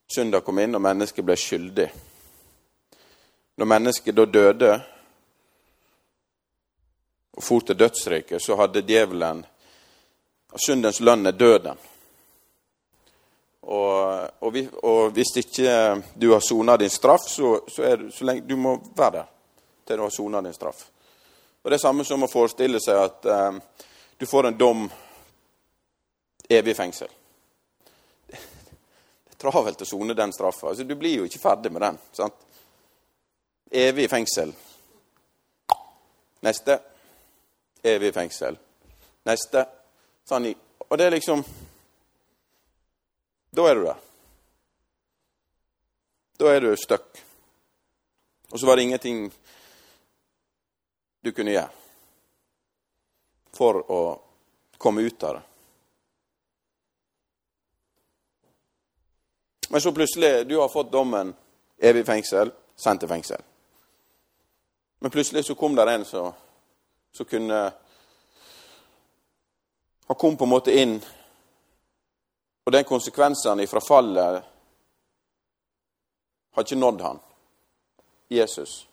Synda 0.10 0.42
kom 0.42 0.60
inn, 0.60 0.74
og 0.76 0.82
mennesket 0.82 1.24
ble 1.24 1.36
skyldig. 1.38 1.86
Når 3.62 3.70
mennesket 3.70 4.18
da 4.18 4.26
døde 4.26 4.72
og 7.38 7.46
for 7.46 7.64
til 7.64 7.78
dødsriket, 7.78 8.42
så 8.42 8.58
hadde 8.58 8.82
djevelen 8.82 9.46
Syndens 10.56 11.00
lønn 11.00 11.26
er 11.26 11.38
døden. 11.38 11.78
Og, 13.62 14.30
og, 14.40 14.54
vi, 14.54 14.64
og, 14.82 15.12
hvis 15.14 15.36
ikke 15.38 15.74
du 16.16 16.32
har 16.32 16.42
sona 16.42 16.78
din 16.78 16.90
straff, 16.90 17.28
så, 17.30 17.60
så, 17.68 17.84
er, 17.84 18.08
så 18.10 18.26
lenge, 18.26 18.48
du 18.48 18.56
må 18.58 18.80
være 18.98 19.12
der 19.12 19.30
til 19.86 19.98
du 19.98 20.04
har 20.08 20.16
sona 20.16 20.42
din 20.42 20.54
straff. 20.54 20.88
Og 21.64 21.72
Det 21.72 21.78
er 21.78 21.84
samme 21.84 22.06
som 22.06 22.24
å 22.24 22.32
forestille 22.32 22.82
seg 22.82 22.98
at 22.98 23.26
eh, 23.30 23.62
du 24.18 24.26
får 24.26 24.48
en 24.50 24.58
dom 24.58 24.90
evig 26.50 26.76
fengsel 26.78 27.12
travelt 29.40 29.82
å 29.82 29.88
sone 29.88 30.16
den 30.16 30.34
straffa. 30.36 30.70
Altså, 30.70 30.84
du 30.84 30.96
blir 31.00 31.22
jo 31.22 31.28
ikke 31.28 31.42
ferdig 31.42 31.72
med 31.72 31.82
den. 31.86 32.00
sant? 32.12 32.36
Evig 33.72 34.10
fengsel. 34.12 34.52
Neste. 36.46 36.80
Evig 37.84 38.14
fengsel. 38.16 38.58
Neste. 39.30 39.66
Sånn, 40.30 40.46
og 40.86 40.98
det 40.98 41.08
er 41.08 41.16
liksom 41.16 41.42
Da 43.50 43.64
er 43.66 43.80
du 43.80 43.84
der. 43.88 44.02
Da 46.38 46.52
er 46.54 46.62
du 46.62 46.76
stuck. 46.78 47.18
Og 48.52 48.60
så 48.60 48.68
var 48.68 48.78
det 48.78 48.84
ingenting 48.86 49.24
du 51.26 51.32
kunne 51.34 51.56
gjøre 51.56 51.74
for 53.58 53.82
å 53.92 54.00
komme 54.78 55.02
ut 55.02 55.26
av 55.26 55.40
det. 55.40 55.44
Men 59.74 59.82
så 59.82 59.92
plutselig 59.92 60.48
du 60.48 60.56
har 60.62 60.70
fått 60.70 60.94
dommen 60.94 61.34
evig 61.78 62.06
fengsel, 62.06 62.54
sendt 62.78 63.02
til 63.04 63.10
fengsel. 63.12 63.42
Men 65.02 65.12
plutselig 65.12 65.44
så 65.50 65.58
kom 65.58 65.76
det 65.76 65.90
en 65.90 66.06
som, 66.06 66.32
kunne 67.26 67.60
Han 70.10 70.16
kom 70.16 70.38
på 70.38 70.44
en 70.44 70.50
måte 70.50 70.74
inn, 70.74 70.96
og 72.66 72.72
den 72.74 72.84
konsekvensen 72.84 73.62
fra 73.70 73.82
fallet 73.82 74.40
har 76.58 76.66
ikke 76.66 76.78
nådd 76.82 77.02
han. 77.02 77.20
Jesus. 78.30 78.88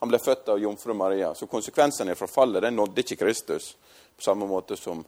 Han 0.00 0.08
ble 0.08 0.18
født 0.18 0.48
av 0.48 0.60
jomfru 0.60 0.94
Maria. 0.96 1.34
Så 1.34 1.46
konsekvensene 1.46 2.16
fra 2.16 2.26
fallet 2.26 2.64
den 2.64 2.76
nådde 2.76 3.04
ikke 3.04 3.16
Kristus 3.20 3.76
på 4.16 4.24
samme 4.24 4.48
måte 4.48 4.76
som, 4.80 5.04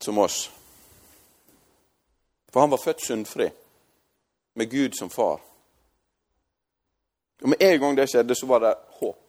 som 0.00 0.18
oss. 0.18 0.50
For 2.48 2.60
han 2.60 2.72
var 2.72 2.80
født 2.80 3.04
syndfri, 3.06 3.50
med 4.54 4.70
Gud 4.70 4.96
som 4.96 5.10
far. 5.10 5.40
Og 7.42 7.48
Med 7.48 7.60
en 7.60 7.80
gang 7.80 7.96
det 7.96 8.08
skjedde, 8.08 8.34
så 8.34 8.46
var 8.46 8.60
det 8.60 8.74
håp. 9.00 9.21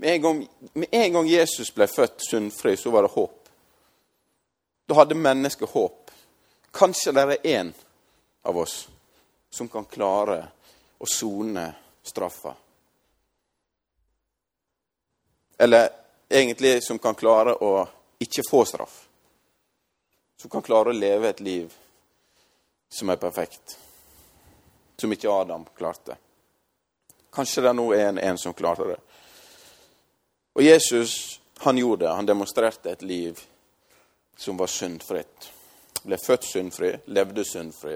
Med 0.00 0.14
en 0.14 0.22
gang, 0.22 0.48
med 0.72 0.88
en 0.90 1.12
gang 1.12 1.26
Jesus 1.28 1.74
ble 1.74 1.84
født 1.86 2.22
sunnfri, 2.24 2.76
så 2.76 2.90
var 2.90 3.02
det 3.02 3.10
håp. 3.12 3.48
Da 4.88 4.94
hadde 4.94 5.14
mennesket 5.14 5.68
håp. 5.68 6.10
Kanskje 6.72 7.12
det 7.12 7.24
er 7.26 7.46
én 7.46 7.72
av 8.42 8.58
oss 8.58 8.88
som 9.50 9.68
kan 9.68 9.84
klare 9.84 10.38
å 10.98 11.06
sone 11.06 11.66
straffa. 12.02 12.54
Eller 15.58 15.90
egentlig 16.28 16.78
som 16.82 16.98
kan 16.98 17.14
klare 17.14 17.58
å 17.60 17.84
ikke 18.24 18.46
få 18.48 18.64
straff. 18.64 18.96
Som 20.40 20.48
kan 20.50 20.64
klare 20.64 20.94
å 20.94 20.96
leve 20.96 21.28
et 21.28 21.44
liv 21.44 21.76
som 22.88 23.12
er 23.12 23.20
perfekt. 23.20 23.76
Som 24.96 25.12
ikke 25.12 25.28
Adam 25.28 25.68
klarte. 25.76 26.16
Kanskje 27.30 27.68
det 27.68 27.76
nå 27.76 27.90
er 27.92 28.06
en, 28.08 28.24
en 28.32 28.40
som 28.40 28.56
klarte 28.56 28.88
det. 28.94 28.98
Og 30.60 30.64
Jesus, 30.64 31.40
han 31.58 31.78
gjorde 31.78 32.04
det. 32.04 32.12
Han 32.12 32.26
demonstrerte 32.26 32.90
et 32.90 33.02
liv 33.02 33.38
som 34.36 34.56
var 34.60 34.66
syndfritt. 34.68 35.46
Ble 36.02 36.18
født 36.20 36.44
syndfri, 36.44 36.90
levde 37.16 37.46
syndfri, 37.48 37.94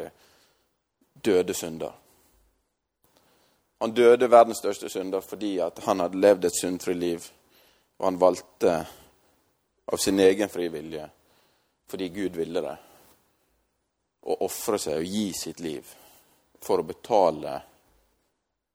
døde 1.13 1.55
synder. 1.55 1.93
Han 3.85 3.93
døde 3.93 4.31
verdens 4.33 4.65
største 4.65 4.89
synder 4.89 5.21
fordi 5.21 5.59
han 5.61 6.01
hadde 6.01 6.25
levd 6.25 6.49
et 6.49 6.57
syndfri 6.57 6.97
liv. 6.97 7.29
Og 8.01 8.09
han 8.09 8.21
valgte 8.25 8.81
av 9.85 10.01
sin 10.01 10.25
egen 10.25 10.49
frivillige, 10.49 11.11
fordi 11.85 12.09
Gud 12.09 12.41
ville 12.41 12.65
det 12.65 12.77
å 14.25 14.41
ofre 14.49 14.81
seg 14.81 15.03
og 15.03 15.19
gi 15.19 15.33
sitt 15.37 15.61
liv 15.61 15.97
for 16.65 16.81
å 16.81 16.93
betale 16.95 17.59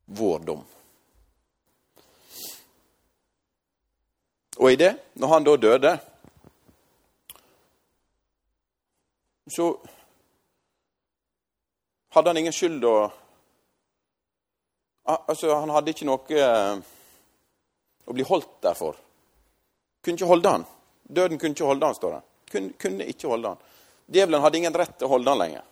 vår 0.06 0.45
dom. 0.45 0.67
Og 4.60 4.72
i 4.72 4.76
det, 4.76 4.91
når 5.13 5.28
han 5.28 5.45
da 5.48 5.56
døde, 5.56 5.91
så 9.48 9.69
hadde 12.10 12.30
han 12.30 12.41
ingen 12.43 12.56
skyld 12.56 12.86
å 12.86 12.98
Altså, 15.10 15.48
han 15.56 15.72
hadde 15.74 15.89
ikke 15.89 16.06
noe 16.06 16.36
eh, 16.38 16.82
å 18.06 18.13
bli 18.13 18.22
holdt 18.30 18.60
der 18.62 18.76
for. 18.78 18.93
Kunne 20.06 20.19
ikke 20.19 20.28
holde 20.30 20.52
han. 20.54 20.65
Døden 21.02 21.39
kunne 21.41 21.58
ikke 21.58 21.65
holde 21.65 21.88
han, 21.89 21.98
står 21.98 22.13
det. 22.13 22.19
Kunne, 22.78 23.08
ikke 23.10 23.32
holde 23.32 23.56
han. 23.56 23.63
Djevelen 24.06 24.43
hadde 24.43 24.60
ingen 24.60 24.78
rett 24.78 24.93
til 25.00 25.08
å 25.08 25.12
holde 25.15 25.34
han 25.34 25.41
lenger. 25.41 25.65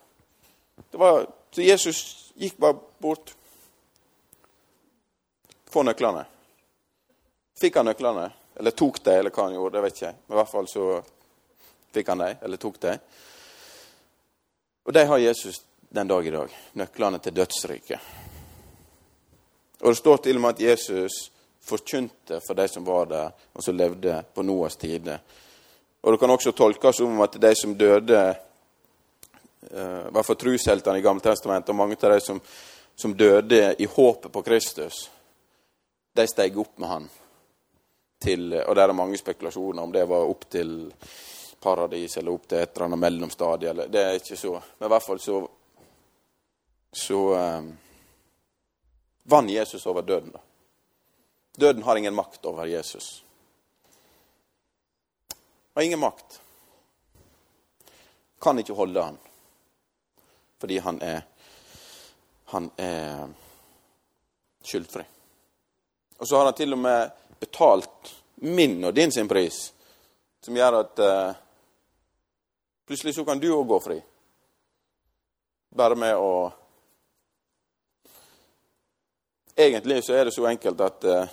Var, 1.03 1.19
så 1.53 1.67
Jesus 1.67 1.99
gikk 2.33 2.57
bare 2.65 2.79
bort. 2.97 3.35
Få 5.69 5.85
nøklene. 5.85 6.25
Fikk 7.61 7.77
han 7.77 7.91
nøklene? 7.91 8.31
Eller 8.59 8.71
tok 8.71 9.03
de, 9.03 9.13
eller 9.13 9.33
hva 9.33 9.43
han 9.43 9.53
gjorde. 9.53 9.77
det 9.77 9.85
vet 9.85 10.01
jeg. 10.01 10.19
Men 10.25 10.35
i 10.35 10.39
hvert 10.39 10.51
fall 10.51 10.69
så 10.71 10.85
fikk 11.93 12.07
han 12.13 12.23
de, 12.23 12.29
eller 12.41 12.61
tok 12.61 12.79
de. 12.81 12.97
Og 14.87 14.93
de 14.93 15.05
har 15.05 15.17
Jesus 15.17 15.61
den 15.89 16.07
dag 16.07 16.27
i 16.27 16.31
dag. 16.33 16.55
Nøklene 16.73 17.19
til 17.19 17.35
dødsriket. 17.35 17.99
Og 19.81 19.91
det 19.91 19.97
står 19.97 20.17
til 20.17 20.39
og 20.39 20.41
med 20.41 20.55
at 20.55 20.61
Jesus 20.61 21.17
forkynte 21.67 22.39
for 22.47 22.57
de 22.57 22.67
som 22.67 22.85
var 22.85 23.05
der, 23.05 23.31
og 23.53 23.63
som 23.63 23.77
levde 23.77 24.23
på 24.33 24.41
Noas 24.41 24.75
tide. 24.75 25.19
Og 26.01 26.13
det 26.13 26.19
kan 26.19 26.31
også 26.31 26.51
tolkes 26.55 26.97
som 26.97 27.21
at 27.21 27.37
de 27.41 27.53
som 27.55 27.75
døde 27.77 28.23
uh, 29.73 30.07
var 30.15 30.23
for 30.23 30.39
trusheltene 30.39 31.01
i 31.01 31.05
Gammeltestamentet, 31.05 31.69
og 31.69 31.75
mange 31.75 31.99
av 32.01 32.15
de 32.15 32.21
som, 32.23 32.41
som 32.95 33.13
døde 33.13 33.75
i 33.77 33.85
håpet 33.85 34.31
på 34.31 34.41
Kristus, 34.41 35.09
de 36.15 36.27
steg 36.27 36.57
opp 36.57 36.77
med 36.79 36.89
han. 36.89 37.09
Til, 38.19 38.53
og 38.53 38.75
der 38.75 38.89
er 38.89 38.97
mange 38.97 39.17
spekulasjoner 39.17 39.83
om 39.83 39.91
det 39.93 40.05
var 40.09 40.25
opp 40.25 40.47
til 40.49 40.93
paradis 41.61 42.17
eller 42.17 42.33
opp 42.33 42.47
til 42.49 42.57
et 42.57 42.71
eller 42.73 42.87
annet 42.87 42.99
mellomstadie. 42.99 43.69
Eller, 43.69 43.91
det 43.93 44.01
er 44.01 44.17
ikke 44.17 44.37
så. 44.37 44.55
Men 44.79 44.89
i 44.89 44.93
hvert 44.95 45.05
fall 45.05 45.21
så 45.21 45.37
så 46.97 47.19
um, 47.37 47.77
vant 49.23 49.51
Jesus 49.51 49.85
over 49.85 50.01
døden. 50.01 50.31
da. 50.31 50.39
Døden 51.57 51.83
har 51.83 51.95
ingen 51.95 52.15
makt 52.15 52.45
over 52.45 52.65
Jesus. 52.65 53.23
Har 55.73 55.81
ingen 55.81 55.99
makt. 55.99 56.41
Kan 58.41 58.59
ikke 58.59 58.73
holde 58.73 59.03
han. 59.03 59.17
Fordi 60.57 60.77
han 60.77 61.01
er 61.01 61.21
han 62.47 62.69
er 62.77 63.27
skyldfri. 64.63 65.03
Og 66.17 66.27
så 66.27 66.37
har 66.37 66.45
han 66.45 66.53
til 66.53 66.73
og 66.73 66.79
med 66.79 67.09
betalt 67.39 68.15
min 68.35 68.83
og 68.83 68.93
din 68.93 69.11
sin 69.11 69.27
pris, 69.27 69.73
som 70.41 70.55
gjør 70.55 70.79
at 70.79 70.99
uh, 70.99 71.33
plutselig 72.87 73.15
så 73.15 73.25
kan 73.25 73.39
du 73.39 73.49
òg 73.53 73.67
gå 73.67 73.79
fri. 73.83 73.97
Bare 75.77 75.97
med 75.99 76.15
å 76.15 76.31
Egentlig 79.57 80.03
så 80.05 80.13
er 80.13 80.27
det 80.27 80.35
så 80.35 80.43
enkelt 80.45 80.81
at 80.85 81.05
uh, 81.09 81.29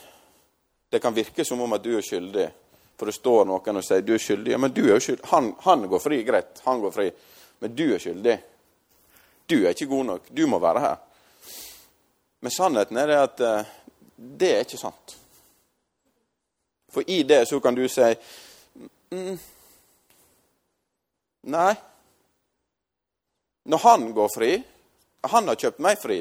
det 0.89 1.01
kan 1.05 1.13
virke 1.13 1.45
som 1.45 1.61
om 1.61 1.75
at 1.77 1.83
du 1.85 1.91
er 1.99 2.05
skyldig. 2.07 2.47
For 2.97 3.11
det 3.11 3.17
står 3.19 3.43
noen 3.45 3.81
og 3.81 3.85
sier 3.85 4.01
du 4.01 4.15
er 4.15 4.23
skyldig. 4.23 4.55
Ja, 4.55 4.61
men 4.63 4.73
du 4.73 4.81
er 4.87 4.95
jo 4.95 5.03
skyldig. 5.05 5.27
Han, 5.29 5.51
han 5.67 5.85
går 5.93 6.01
fri, 6.01 6.23
greit. 6.25 6.63
Han 6.65 6.81
går 6.81 6.95
fri. 6.95 7.11
Men 7.61 7.75
du 7.77 7.85
er 7.93 8.01
skyldig. 8.01 8.37
Du 9.45 9.59
er 9.59 9.75
ikke 9.75 9.91
god 9.91 10.09
nok. 10.09 10.31
Du 10.33 10.47
må 10.49 10.57
være 10.63 10.85
her. 10.87 11.03
Men 12.41 12.55
sannheten 12.55 13.03
er 13.03 13.13
det 13.13 13.21
at 13.27 13.45
uh, 13.45 13.75
det 14.17 14.51
er 14.55 14.65
ikke 14.65 14.81
sant. 14.81 15.19
For 16.95 17.11
i 17.11 17.23
det 17.27 17.43
så 17.49 17.61
kan 17.61 17.75
du 17.75 17.89
si 17.89 18.15
mm, 19.11 19.39
Nei. 21.45 21.75
Når 23.65 23.79
han 23.79 24.07
går 24.17 24.29
fri 24.35 24.51
Han 25.29 25.49
har 25.49 25.57
kjøpt 25.61 25.81
meg 25.85 25.99
fri. 26.01 26.19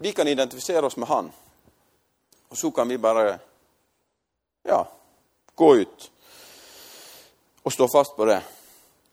Vi 0.00 0.12
kan 0.16 0.28
identifisere 0.28 0.86
oss 0.88 0.96
med 0.96 1.08
han. 1.08 1.28
Og 2.48 2.56
så 2.58 2.70
kan 2.70 2.88
vi 2.88 2.98
bare 2.98 3.38
ja, 4.64 4.80
gå 5.54 5.68
ut 5.76 6.10
og 7.62 7.72
stå 7.72 7.88
fast 7.92 8.16
på 8.16 8.24
det. 8.24 8.40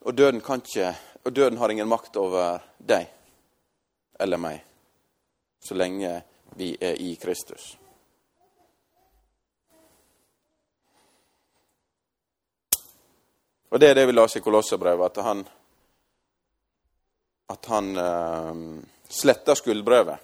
Og 0.07 0.15
døden 0.15 0.41
kan 0.41 0.63
ikke 0.63 0.95
Og 1.25 1.33
døden 1.35 1.57
har 1.59 1.69
ingen 1.69 1.89
makt 1.91 2.15
over 2.15 2.63
deg 2.79 3.09
eller 4.19 4.39
meg 4.39 4.63
så 5.59 5.75
lenge 5.75 6.21
vi 6.55 6.77
er 6.79 6.95
i 7.01 7.15
Kristus. 7.15 7.75
Og 13.69 13.79
det 13.79 13.89
er 13.89 13.95
det 13.99 14.05
vi 14.07 14.15
leser 14.15 14.39
i 14.39 14.43
Kolosserbrevet, 14.43 15.11
at 15.11 15.23
han, 15.25 15.41
at 17.51 17.65
han 17.65 17.89
uh, 17.97 18.79
sletter 19.09 19.55
skuldbrevet. 19.55 20.23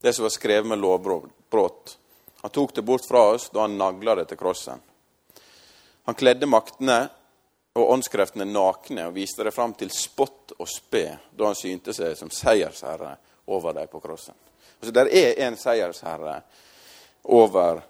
Det 0.00 0.12
som 0.12 0.22
var 0.22 0.30
skrevet 0.30 0.66
med 0.66 0.78
lovbrudd. 0.78 1.94
Han 2.40 2.50
tok 2.50 2.74
det 2.74 2.82
bort 2.82 3.08
fra 3.08 3.24
oss 3.32 3.48
da 3.50 3.64
han 3.64 3.78
nagla 3.78 4.14
det 4.14 4.28
til 4.30 4.38
krossen. 4.38 4.80
Han 6.08 6.14
kledde 6.14 6.46
maktene 6.46 7.00
og 7.78 7.90
åndskreftene 7.92 8.46
nakne 8.48 9.08
og 9.08 9.16
viste 9.16 9.44
det 9.44 9.54
fram 9.54 9.74
til 9.78 9.90
spott 9.92 10.54
og 10.58 10.68
spe 10.70 11.04
da 11.30 11.50
han 11.50 11.58
synte 11.58 11.94
seg 11.96 12.14
som 12.18 12.30
seiersherre 12.32 13.16
over 13.50 13.74
dem 13.76 13.90
på 13.90 14.00
krossen. 14.00 14.34
Altså, 14.80 14.92
Der 14.92 15.10
er 15.10 15.46
en 15.46 15.56
seiersherre 15.56 16.40
over 17.24 17.82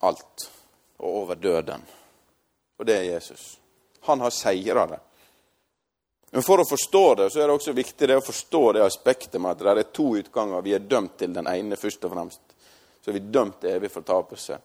alt 0.00 0.50
og 0.98 1.16
over 1.22 1.34
døden, 1.34 1.82
og 2.78 2.86
det 2.86 2.96
er 2.96 3.14
Jesus. 3.14 3.61
Han 4.08 4.20
har 4.20 4.30
seira 4.30 4.86
det. 4.86 5.00
Men 6.32 6.42
for 6.42 6.62
å 6.62 6.64
forstå 6.64 7.14
det, 7.14 7.30
så 7.30 7.42
er 7.42 7.50
det 7.50 7.54
også 7.58 7.74
viktig 7.76 8.08
det 8.08 8.16
å 8.16 8.24
forstå 8.24 8.62
det 8.72 8.84
aspektet 8.86 9.40
med 9.40 9.52
at 9.52 9.58
det 9.60 9.72
er 9.82 9.90
to 9.92 10.06
utganger. 10.16 10.62
Vi 10.64 10.72
er 10.72 10.86
dømt 10.88 11.18
til 11.20 11.34
den 11.34 11.48
ene 11.50 11.76
først 11.76 12.06
og 12.08 12.14
fremst. 12.14 12.40
Så 13.04 13.10
er 13.10 13.18
vi 13.18 13.26
dømt 13.34 13.58
til 13.60 13.74
evig 13.74 13.90
fortapelse. 13.92 14.56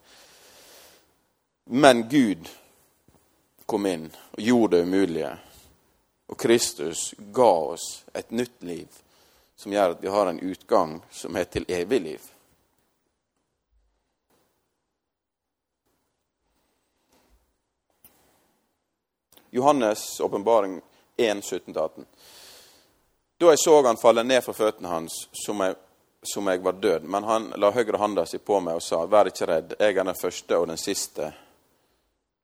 Men 1.75 2.05
Gud 2.07 2.47
kom 3.67 3.85
inn 3.89 4.07
og 4.07 4.39
gjorde 4.39 4.77
det 4.77 4.87
umulige. 4.87 5.33
Og 6.31 6.39
Kristus 6.39 7.11
ga 7.35 7.51
oss 7.73 8.05
et 8.13 8.31
nytt 8.31 8.63
liv 8.63 8.87
som 9.57 9.73
gjør 9.73 9.97
at 9.97 10.03
vi 10.03 10.13
har 10.13 10.31
en 10.31 10.39
utgang 10.39 10.99
som 11.11 11.35
er 11.35 11.51
til 11.51 11.67
evig 11.67 11.99
liv. 12.01 12.31
Johannes' 19.51 20.21
åpenbaring 20.21 20.81
1, 21.17 21.41
17-18. 21.41 22.05
Da 23.37 23.45
jeg 23.45 23.59
så 23.59 23.81
han 23.85 23.97
falle 23.97 24.23
ned 24.23 24.43
fra 24.43 24.53
føttene 24.53 24.89
hans 24.89 25.27
som 25.31 25.59
jeg, 25.61 25.75
som 26.23 26.47
jeg, 26.47 26.61
var 26.61 26.71
død, 26.71 27.03
men 27.03 27.23
han 27.23 27.51
la 27.55 27.71
høyre 27.71 27.97
handa 28.01 28.25
si 28.25 28.37
på 28.37 28.59
meg 28.59 28.79
og 28.79 28.83
sa, 28.83 29.03
vær 29.05 29.29
ikke 29.29 29.45
redd, 29.45 29.75
jeg 29.79 29.93
er 29.93 30.07
den 30.07 30.17
første 30.17 30.57
og 30.57 30.67
den 30.71 30.81
siste 30.81 31.29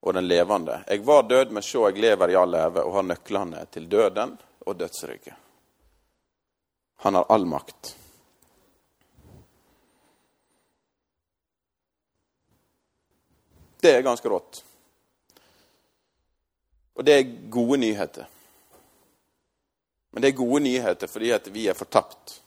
og 0.04 0.14
den 0.14 0.28
levende. 0.28 0.84
Jeg 0.88 1.02
var 1.06 1.24
død, 1.24 1.52
men 1.52 1.64
se, 1.64 1.80
jeg 1.80 1.98
lever 1.98 2.34
i 2.34 2.38
all 2.38 2.52
leve 2.52 2.84
og 2.84 2.94
har 3.00 3.08
nøklene 3.08 3.66
til 3.72 3.90
døden 3.90 4.38
og 4.66 4.78
dødsriket. 4.78 5.34
Han 7.04 7.16
har 7.16 7.26
all 7.30 7.46
makt. 7.46 7.96
Det 13.82 13.92
er 13.92 14.06
ganske 14.06 14.30
rått. 14.30 14.62
Og 16.94 17.06
det 17.06 17.14
er 17.14 17.50
gode 17.50 17.78
nyheter. 17.82 18.30
Men 20.12 20.22
det 20.22 20.30
er 20.30 20.38
gode 20.38 20.64
nyheter 20.64 21.10
fordi 21.10 21.32
at 21.34 21.50
vi 21.54 21.68
er 21.68 21.78
fortapt. 21.78 22.40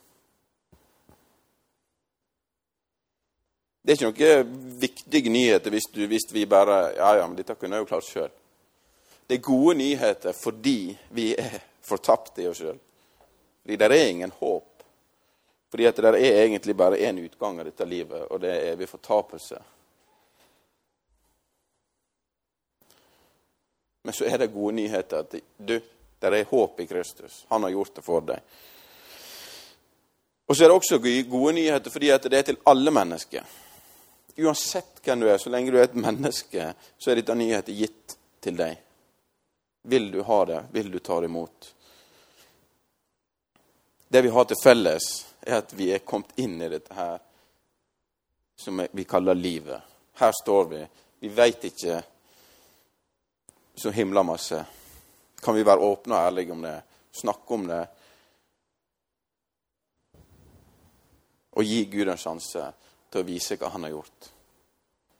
Det 3.82 3.94
er 3.94 4.08
ikke 4.10 4.28
noen 4.30 4.78
viktige 4.82 5.30
nyheter 5.30 5.70
hvis, 5.70 5.88
du, 5.94 6.00
hvis 6.10 6.26
vi 6.34 6.46
bare 6.46 6.92
Ja, 6.96 7.12
ja, 7.20 7.26
men 7.26 7.36
dette 7.38 7.54
kunne 7.54 7.78
jeg 7.78 7.84
jo 7.86 7.90
klart 7.90 8.06
sjøl. 8.06 8.32
Det 9.26 9.38
er 9.38 9.46
gode 9.46 9.74
nyheter 9.78 10.34
fordi 10.34 10.96
vi 11.10 11.32
er 11.38 11.60
fortapt 11.86 12.38
i 12.42 12.46
oss 12.50 12.62
sjøl. 12.62 12.78
Fordi 13.62 13.76
det 13.76 13.90
er 13.90 14.10
ingen 14.10 14.32
håp. 14.38 14.82
Fordi 15.70 15.86
at 15.86 15.96
det 15.96 16.12
er 16.14 16.44
egentlig 16.44 16.76
bare 16.76 16.98
én 16.98 17.18
utgang 17.18 17.58
av 17.58 17.66
dette 17.66 17.84
livet, 17.84 18.28
og 18.30 18.40
det 18.40 18.52
er 18.52 18.72
evig 18.72 18.88
fortapelse. 18.88 19.58
Men 24.06 24.14
så 24.14 24.24
er 24.24 24.38
det 24.38 24.52
gode 24.54 24.76
nyheter. 24.76 25.18
at 25.18 25.34
du, 25.58 25.80
det 26.18 26.28
er 26.30 26.44
håp 26.44 26.80
i 26.80 26.86
Kristus. 26.86 27.44
Han 27.48 27.62
har 27.62 27.70
gjort 27.70 27.94
det 27.94 28.04
for 28.06 28.22
deg. 28.22 28.38
Og 30.46 30.56
så 30.56 30.64
er 30.64 30.68
det 30.68 30.76
også 30.76 30.98
gode 31.26 31.52
nyheter 31.56 31.90
fordi 31.90 32.12
at 32.14 32.28
det 32.30 32.38
er 32.38 32.46
til 32.46 32.60
alle 32.70 32.92
mennesker. 32.94 33.42
Uansett 34.38 35.02
hvem 35.02 35.24
du 35.24 35.26
er, 35.26 35.40
så 35.42 35.50
lenge 35.50 35.74
du 35.74 35.80
er 35.80 35.88
et 35.88 35.98
menneske, 35.98 36.68
så 36.98 37.10
er 37.10 37.18
dette 37.18 37.34
nyheter 37.34 37.74
gitt 37.74 38.14
til 38.46 38.54
deg. 38.62 38.78
Vil 39.90 40.06
du 40.14 40.22
ha 40.22 40.38
det? 40.46 40.62
Vil 40.70 40.90
du 40.94 41.02
ta 41.02 41.18
det 41.20 41.26
imot? 41.32 41.72
Det 44.08 44.22
vi 44.22 44.30
har 44.38 44.46
til 44.46 44.62
felles, 44.62 45.10
er 45.42 45.64
at 45.64 45.74
vi 45.74 45.90
er 45.90 46.06
kommet 46.06 46.30
inn 46.38 46.60
i 46.62 46.70
dette 46.70 46.94
her 46.94 47.18
som 48.54 48.86
vi 48.86 49.04
kaller 49.04 49.34
livet. 49.34 49.82
Her 50.22 50.32
står 50.42 50.70
vi. 50.70 50.86
Vi 51.26 51.34
veit 51.34 51.66
ikke 51.66 52.04
så 53.76 53.90
himla 53.90 54.22
masse 54.22 54.66
kan 55.40 55.54
vi 55.54 55.62
være 55.62 55.80
åpne 55.80 56.16
og 56.16 56.26
ærlige 56.26 56.52
om 56.52 56.62
det, 56.62 56.82
snakke 57.12 57.54
om 57.54 57.66
det. 57.68 57.82
Og 61.56 61.64
gi 61.64 61.84
Gud 61.92 62.08
en 62.08 62.20
sjanse 62.20 62.62
til 63.10 63.20
å 63.20 63.26
vise 63.26 63.58
hva 63.60 63.68
han 63.74 63.84
har 63.86 63.92
gjort. 63.92 64.30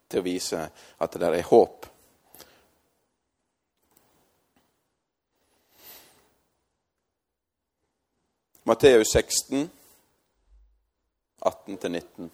Til 0.09 0.21
å 0.21 0.25
vise 0.25 0.63
at 0.97 1.13
det 1.13 1.21
der 1.21 1.37
er 1.37 1.47
håp. 1.51 1.85
Matteus 8.67 9.13
16, 9.13 9.69
18-19. 11.45 12.27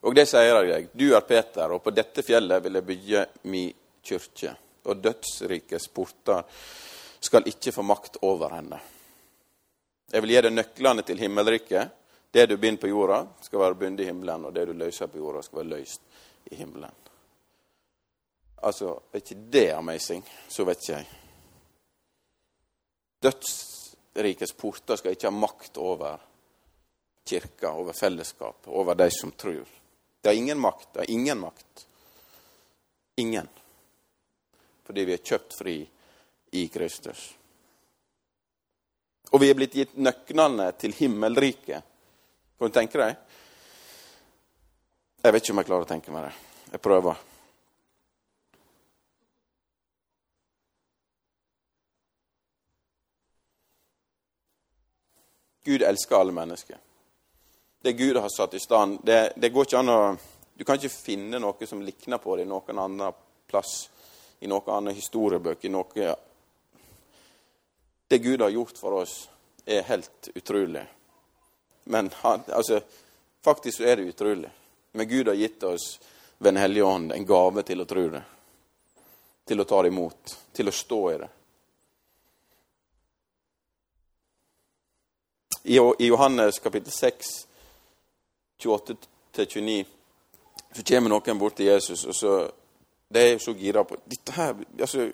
Og 0.00 0.16
det 0.16 0.24
sier 0.30 0.48
jeg 0.48 0.70
deg, 0.70 0.88
du 0.96 1.10
er 1.12 1.26
Peter, 1.28 1.74
og 1.74 1.82
på 1.84 1.92
dette 1.92 2.24
fjellet 2.24 2.62
vil 2.64 2.78
jeg 2.78 2.86
bygge 2.88 3.26
mi 3.52 3.66
kyrkje. 4.04 4.54
Og 4.88 5.02
dødsrikets 5.04 5.88
porter 5.92 6.44
skal 7.20 7.48
ikke 7.48 7.72
få 7.72 7.84
makt 7.84 8.20
over 8.26 8.56
henne. 8.56 8.80
Jeg 10.10 10.24
vil 10.24 10.32
gi 10.34 10.40
deg 10.46 10.54
nøklene 10.54 11.04
til 11.06 11.20
himmelriket. 11.20 11.96
Det 12.30 12.46
du 12.46 12.56
binder 12.56 12.80
på 12.80 12.90
jorda, 12.90 13.24
skal 13.42 13.58
være 13.58 13.78
bundet 13.78 14.04
i 14.04 14.08
himmelen, 14.10 14.44
og 14.46 14.54
det 14.54 14.68
du 14.68 14.72
løser 14.78 15.10
på 15.10 15.18
jorda, 15.18 15.42
skal 15.42 15.62
være 15.62 15.72
løst 15.72 16.00
i 16.50 16.58
himmelen. 16.58 16.94
Altså, 18.62 18.92
er 19.12 19.22
ikke 19.22 19.38
det 19.50 19.70
amazing? 19.74 20.24
Så 20.48 20.64
vet 20.68 20.82
ikke 20.82 20.98
jeg. 20.98 21.08
Dødsrikets 23.22 24.54
porter 24.56 25.00
skal 25.00 25.16
ikke 25.16 25.28
ha 25.28 25.34
makt 25.34 25.80
over 25.80 26.20
kirka, 27.26 27.72
over 27.72 27.92
fellesskap, 27.92 28.68
over 28.68 28.94
de 28.94 29.10
som 29.14 29.32
tror. 29.32 29.66
Det 30.20 30.28
har 30.28 30.36
ingen 30.36 30.60
makt. 30.60 30.88
Det 30.92 31.00
har 31.00 31.10
ingen 31.10 31.38
makt. 31.38 31.86
Ingen. 33.16 33.48
Fordi 34.90 35.04
vi 35.06 35.12
er 35.14 35.20
kjøpt 35.22 35.52
fri 35.54 35.72
i 36.58 36.60
Kristus. 36.66 37.20
Og 39.30 39.38
vi 39.38 39.46
er 39.46 39.54
blitt 39.54 39.76
gitt 39.78 39.92
nøklene 40.02 40.64
til 40.74 40.96
himmelriket. 40.98 41.84
Kan 42.58 42.72
du 42.72 42.74
tenke 42.74 42.98
deg? 42.98 43.12
Jeg 45.22 45.36
vet 45.36 45.44
ikke 45.44 45.54
om 45.54 45.60
jeg 45.62 45.68
klarer 45.68 45.86
å 45.86 45.90
tenke 45.92 46.10
meg 46.10 46.26
det. 46.26 46.32
Jeg 46.72 46.82
prøver. 46.82 47.20
Gud 55.70 55.86
elsker 55.86 56.18
alle 56.18 56.34
mennesker. 56.34 56.82
Det 57.86 57.94
Gud 57.94 58.18
har 58.18 58.34
satt 58.34 58.58
i 58.58 58.64
stand, 58.66 58.98
det, 59.06 59.22
det 59.38 59.54
går 59.54 59.70
ikke 59.70 59.84
an 59.84 59.94
å 59.94 60.02
Du 60.58 60.66
kan 60.66 60.82
ikke 60.82 60.90
finne 60.90 61.38
noe 61.38 61.70
som 61.70 61.78
likner 61.78 62.18
på 62.18 62.34
det 62.34 62.42
i 62.42 62.50
noen 62.50 62.84
annen 62.88 63.22
plass, 63.46 63.86
i 64.40 64.48
noen 64.48 64.72
annen 64.72 64.96
historiebøker, 64.96 65.70
noe 65.70 66.14
Det 68.08 68.18
Gud 68.18 68.40
har 68.40 68.50
gjort 68.50 68.78
for 68.78 69.02
oss, 69.02 69.28
er 69.64 69.82
helt 69.86 70.28
utrolig. 70.34 70.86
Men 71.84 72.10
han, 72.22 72.42
altså, 72.48 72.80
faktisk 73.44 73.80
er 73.80 73.96
det 73.96 74.02
utrolig. 74.02 74.50
Men 74.92 75.08
Gud 75.08 75.28
har 75.28 75.34
gitt 75.34 75.62
oss 75.62 76.00
ved 76.38 76.54
Den 76.54 76.60
hellige 76.62 76.84
ånd 76.84 77.12
en 77.12 77.26
gave 77.26 77.62
til 77.62 77.80
å 77.80 77.84
tro 77.84 78.08
det. 78.08 78.22
Til 79.46 79.60
å 79.60 79.64
ta 79.64 79.82
det 79.82 79.92
imot. 79.92 80.36
Til 80.52 80.68
å 80.68 80.72
stå 80.72 81.00
i 81.10 81.18
det. 81.20 81.28
I 85.62 86.06
Johannes 86.06 86.58
kapittel 86.58 86.92
6, 86.92 87.26
28-29, 88.64 89.84
så 90.72 90.82
kommer 90.82 91.12
noen 91.12 91.38
bort 91.38 91.58
til 91.60 91.68
Jesus, 91.68 92.06
og 92.08 92.16
så 92.16 92.32
De 93.10 93.24
er 93.32 93.42
så 93.42 93.54
gira 93.58 93.82
på 93.84 93.98
dette 94.06 94.32
her, 94.36 94.54
altså, 94.80 95.10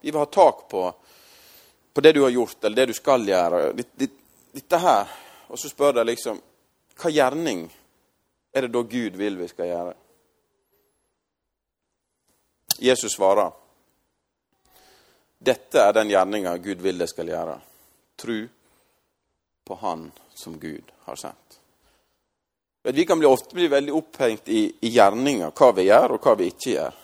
Vi 0.00 0.10
vil 0.10 0.20
ha 0.20 0.26
tak 0.26 0.68
på, 0.68 0.82
på 1.92 2.00
det 2.00 2.12
du 2.12 2.22
har 2.22 2.30
gjort, 2.30 2.64
eller 2.64 2.76
det 2.76 2.86
du 2.86 2.92
skal 2.92 3.24
gjøre. 3.24 3.72
Dette 4.52 4.78
her. 4.78 5.12
Og 5.48 5.58
så 5.58 5.68
spør 5.68 5.96
de 5.96 6.04
liksom 6.04 6.40
Hva 7.00 7.10
gjerning 7.10 7.64
er 8.54 8.66
det 8.66 8.72
da 8.74 8.82
Gud 8.82 9.16
vil 9.18 9.38
vi 9.40 9.48
skal 9.48 9.70
gjøre? 9.70 9.94
Jesus 12.78 13.16
svarer 13.16 13.50
dette 15.44 15.80
er 15.80 15.92
den 15.92 16.08
gjerninga 16.08 16.56
Gud 16.56 16.80
vil 16.80 16.98
det 16.98 17.10
skal 17.10 17.28
gjøre. 17.28 17.58
Tru 18.16 18.46
på 19.64 19.76
Han 19.82 20.06
som 20.34 20.56
Gud 20.60 20.92
har 21.04 21.16
sendt. 21.20 21.58
Vi 22.86 23.04
kan 23.04 23.24
ofte 23.24 23.54
bli 23.54 23.68
veldig 23.68 23.92
opphengt 23.94 24.48
i, 24.48 24.72
i 24.80 24.88
gjerninga, 24.92 25.48
hva 25.56 25.70
vi 25.72 25.86
gjør, 25.86 26.18
og 26.18 26.26
hva 26.26 26.34
vi 26.36 26.50
ikke 26.52 26.72
gjør. 26.74 26.96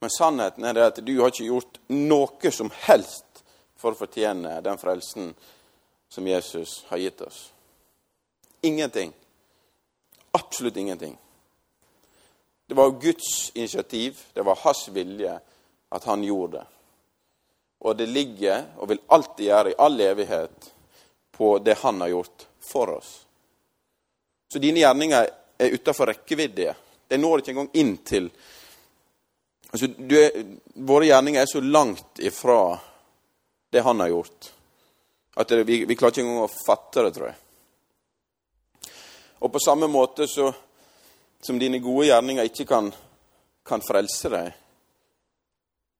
Men 0.00 0.10
sannheten 0.10 0.64
er 0.64 0.74
det 0.74 0.86
at 0.86 1.00
du 1.04 1.10
har 1.18 1.28
ikke 1.28 1.50
gjort 1.50 1.80
noe 1.92 2.52
som 2.54 2.70
helst 2.86 3.42
for 3.76 3.92
å 3.92 3.98
fortjene 3.98 4.54
den 4.64 4.80
frelsen 4.80 5.34
som 6.08 6.26
Jesus 6.26 6.78
har 6.88 7.02
gitt 7.02 7.20
oss. 7.26 7.42
Ingenting. 8.64 9.12
Absolutt 10.32 10.80
ingenting. 10.80 11.18
Det 12.66 12.74
var 12.74 12.94
Guds 13.02 13.50
initiativ, 13.54 14.16
det 14.32 14.42
var 14.42 14.56
hans 14.62 14.86
vilje 14.88 15.34
at 15.92 16.04
han 16.08 16.24
gjorde 16.24 16.62
det. 16.62 16.66
Og 17.84 17.96
det 18.00 18.06
ligger, 18.06 18.64
og 18.80 18.88
vil 18.88 19.04
alltid 19.12 19.44
gjøre 19.50 19.74
i 19.74 19.76
all 19.76 20.00
evighet, 20.00 20.72
på 21.36 21.58
det 21.58 21.76
han 21.82 22.00
har 22.00 22.14
gjort 22.14 22.46
for 22.64 22.94
oss. 22.96 23.12
Så 24.52 24.60
dine 24.60 24.82
gjerninger 24.82 25.28
er 25.58 25.74
utafor 25.74 26.10
rekkevidde. 26.10 26.74
De 27.08 27.16
når 27.16 27.40
ikke 27.40 27.54
engang 27.54 27.70
inn 27.80 27.94
til 28.04 28.26
altså, 29.70 29.88
er, 30.12 30.42
Våre 30.74 31.08
gjerninger 31.08 31.40
er 31.40 31.48
så 31.48 31.62
langt 31.64 32.20
ifra 32.20 32.58
det 33.72 33.80
han 33.86 34.04
har 34.04 34.10
gjort, 34.12 34.50
at 35.40 35.48
det, 35.48 35.62
vi, 35.64 35.78
vi, 35.88 35.96
klarer 35.96 36.12
ikke 36.12 36.24
engang 36.26 36.42
å 36.44 36.50
fatte 36.52 37.06
det, 37.06 37.14
tror 37.16 37.30
jeg. 37.30 37.38
Og 39.40 39.54
på 39.54 39.64
samme 39.64 39.88
måte 39.88 40.28
så, 40.28 40.50
som 41.40 41.56
dine 41.56 41.80
gode 41.80 42.10
gjerninger 42.10 42.52
ikke 42.52 42.68
kan, 42.68 42.92
kan 43.64 43.80
frelse 43.88 44.28
deg, 44.36 44.52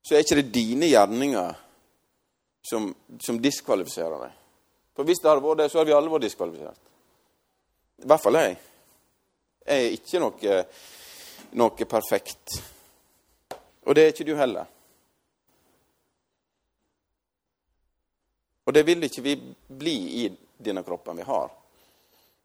så 0.05 0.19
er 0.19 0.27
ikke 0.27 0.43
det 0.43 0.49
dine 0.53 0.93
gjerninger 0.93 1.57
som, 2.69 2.93
som 3.17 3.41
diskvalifiserer 3.41 4.27
deg. 4.27 4.39
For 4.93 5.09
hvis 5.09 5.25
det 5.25 5.33
hadde 5.33 5.49
vært 5.49 5.65
det, 5.65 5.73
så 5.73 5.81
hadde 5.81 5.95
vi 5.95 6.01
alle 6.03 6.13
vært 6.13 6.29
diskvalifisert. 6.29 6.92
I 8.03 8.11
hvert 8.11 8.23
fall 8.23 8.39
jeg. 8.41 8.59
Jeg 9.63 9.87
er 9.87 9.97
ikke 9.97 10.21
noe, 10.23 10.59
noe 11.59 11.87
perfekt. 11.87 12.59
Og 13.87 13.95
det 13.95 14.05
er 14.05 14.15
ikke 14.15 14.27
du 14.27 14.35
heller. 14.39 14.69
Og 18.67 18.75
det 18.75 18.85
vil 18.87 19.07
ikke 19.07 19.25
vi 19.25 19.35
bli 19.67 19.97
i 20.23 20.29
denne 20.63 20.85
kroppen 20.87 21.19
vi 21.19 21.27
har. 21.27 21.51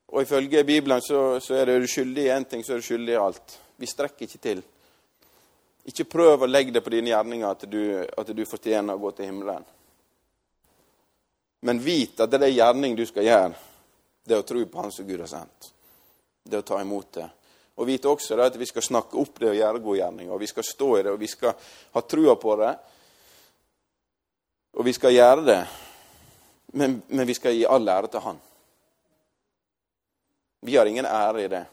Og 0.08 0.22
ifølge 0.22 0.64
Bibelen 0.64 1.02
så, 1.02 1.40
så 1.40 1.58
er 1.58 1.74
du 1.78 1.88
skyldig 1.88 2.26
i 2.26 2.34
én 2.34 2.46
ting, 2.50 2.64
så 2.64 2.74
er 2.74 2.82
du 2.82 2.86
skyldig 2.88 3.14
i 3.14 3.22
alt. 3.22 3.60
Vi 3.78 3.90
strekker 3.90 4.26
ikke 4.26 4.42
til. 4.42 4.62
Ikke 5.88 6.08
prøv 6.10 6.44
å 6.44 6.50
legge 6.50 6.74
det 6.76 6.84
på 6.84 6.92
dine 6.94 7.12
gjerninger 7.12 7.50
at 7.50 7.66
du, 7.70 7.82
at 8.06 8.32
du 8.36 8.44
fortjener 8.50 8.96
å 8.96 9.02
gå 9.02 9.12
til 9.18 9.30
himmelen. 9.30 9.66
Men 11.68 11.82
vit 11.84 12.20
at 12.22 12.32
det 12.32 12.42
er 12.46 12.56
gjerning 12.56 12.96
du 12.96 13.06
skal 13.08 13.26
gjøre, 13.28 13.54
det 14.28 14.38
å 14.38 14.46
tro 14.46 14.66
på 14.66 14.82
Han 14.82 14.92
som 14.92 15.08
Gud 15.08 15.20
har 15.24 15.32
sendt. 15.32 15.72
Det 16.44 16.60
å 16.60 16.68
ta 16.68 16.82
imot 16.82 17.12
det. 17.16 17.28
Og 17.78 17.88
vite 17.88 18.10
også 18.10 18.36
det 18.36 18.50
at 18.50 18.60
vi 18.60 18.66
skal 18.66 18.84
snakke 18.84 19.20
opp 19.22 19.40
det 19.40 19.52
og 19.52 19.58
gjøre 19.60 19.84
gode 19.84 20.00
gjerninger. 20.00 20.42
Vi 20.42 20.50
skal 20.50 20.66
stå 20.66 20.90
i 20.98 21.04
det, 21.06 21.14
og 21.14 21.22
vi 21.22 21.30
skal 21.30 21.54
ha 21.94 22.02
trua 22.02 22.36
på 22.40 22.56
det. 22.60 22.74
Og 24.78 24.86
vi 24.86 24.94
skal 24.94 25.14
gjøre 25.14 25.46
det, 25.46 25.62
men, 26.78 27.00
men 27.08 27.28
vi 27.30 27.36
skal 27.38 27.56
gi 27.56 27.66
all 27.66 27.88
ære 27.90 28.12
til 28.14 28.26
Han. 28.26 28.40
Vi 30.68 30.76
har 30.76 30.90
ingen 30.90 31.06
ære 31.06 31.44
i 31.44 31.48
det. 31.54 31.64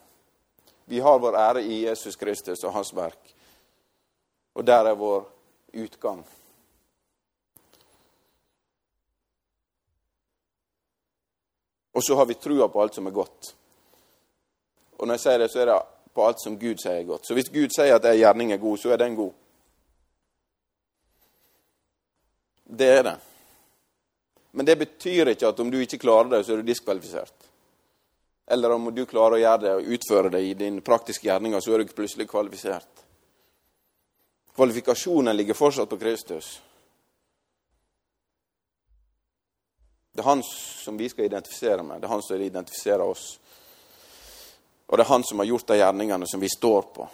Vi 0.85 1.01
har 1.01 1.19
vår 1.19 1.37
ære 1.41 1.65
i 1.65 1.83
Jesus 1.87 2.17
Kristus 2.17 2.65
og 2.65 2.73
hans 2.77 2.93
verk. 2.97 3.35
Og 4.55 4.65
der 4.65 4.93
er 4.93 5.01
vår 5.01 5.25
utgang. 5.73 6.21
Og 11.95 12.03
så 12.03 12.17
har 12.19 12.27
vi 12.27 12.35
trua 12.35 12.69
på 12.69 12.83
alt 12.83 12.95
som 12.95 13.07
er 13.07 13.15
godt. 13.15 13.55
Og 14.99 15.07
når 15.07 15.15
jeg 15.15 15.25
sier 15.25 15.39
det, 15.43 15.51
så 15.53 15.63
er 15.63 15.71
det 15.71 15.79
på 16.15 16.27
alt 16.27 16.43
som 16.43 16.59
Gud 16.59 16.83
sier 16.83 17.01
er 17.01 17.07
godt. 17.09 17.27
Så 17.27 17.35
hvis 17.35 17.51
Gud 17.55 17.75
sier 17.75 17.95
at 17.97 18.07
ei 18.11 18.21
gjerning 18.21 18.53
er 18.55 18.63
god, 18.63 18.79
så 18.79 18.95
er 18.95 19.01
den 19.03 19.17
god. 19.19 19.33
Det 22.65 22.91
er 22.99 23.03
det. 23.07 23.17
Men 24.55 24.67
det 24.67 24.79
betyr 24.79 25.33
ikke 25.33 25.51
at 25.51 25.61
om 25.61 25.71
du 25.71 25.81
ikke 25.83 25.99
klarer 25.99 26.31
det, 26.31 26.45
så 26.47 26.55
er 26.55 26.63
du 26.63 26.69
diskvalifisert. 26.71 27.51
Eller 28.47 28.75
om 28.75 28.91
du 28.95 29.03
klarer 29.09 29.39
å 29.39 29.43
gjøre 29.43 29.63
det 29.63 29.73
og 29.79 29.95
utføre 29.97 30.31
det 30.35 30.43
i 30.45 30.53
din 30.59 30.83
praktiske 30.85 31.27
gjerninger, 31.27 31.61
så 31.61 31.75
er 31.75 31.83
du 31.83 31.95
plutselig 31.97 32.29
kvalifisert. 32.31 33.05
Kvalifikasjonen 34.55 35.35
ligger 35.37 35.59
fortsatt 35.59 35.91
på 35.91 35.99
Kristus. 35.99 36.61
Det 40.15 40.21
er 40.21 40.25
han 40.25 40.43
som 40.43 40.97
vi 40.97 41.09
skal 41.09 41.25
identifisere 41.25 41.83
med. 41.83 42.01
Det 42.01 42.07
er 42.07 42.09
han 42.09 42.23
som 42.23 42.41
identifiserer 42.41 43.03
oss. 43.03 43.41
Og 44.87 44.99
det 44.99 45.03
er 45.03 45.09
han 45.09 45.25
som 45.25 45.39
har 45.43 45.49
gjort 45.49 45.67
de 45.67 45.79
gjerningene 45.81 46.27
som 46.31 46.41
vi 46.41 46.49
står 46.49 46.83
på. 46.95 47.09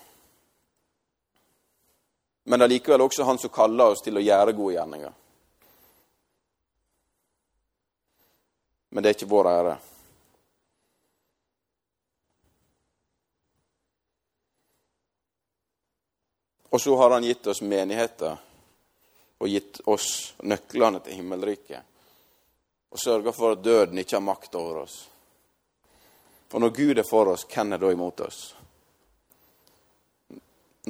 Men 2.45 2.61
det 2.61 2.67
er 2.67 2.73
likevel 2.75 3.07
også 3.07 3.25
han 3.25 3.41
som 3.41 3.55
kaller 3.55 3.95
oss 3.95 4.05
til 4.05 4.21
å 4.21 4.25
gjøre 4.25 4.53
gode 4.53 4.75
gjerninger. 4.75 5.17
Men 8.91 9.03
det 9.03 9.09
er 9.09 9.17
ikke 9.17 9.33
vår 9.33 9.49
ære. 9.49 9.75
Og 16.69 16.81
så 16.85 17.01
har 17.01 17.17
han 17.17 17.25
gitt 17.25 17.49
oss 17.49 17.65
menigheter 17.65 18.37
og 19.41 19.49
gitt 19.49 19.81
oss 19.89 20.35
nøklene 20.45 21.01
til 21.01 21.17
himmelriket 21.17 21.90
og 22.91 22.99
sørger 22.99 23.33
for 23.33 23.53
at 23.53 23.65
døden 23.65 23.99
ikke 23.99 24.17
har 24.17 24.25
makt 24.25 24.55
over 24.55 24.83
oss. 24.83 25.09
For 26.51 26.59
når 26.59 26.71
Gud 26.75 26.99
er 26.99 27.07
for 27.07 27.31
oss, 27.31 27.47
hvem 27.47 27.73
er 27.73 27.79
da 27.79 27.93
imot 27.93 28.21
oss? 28.27 28.41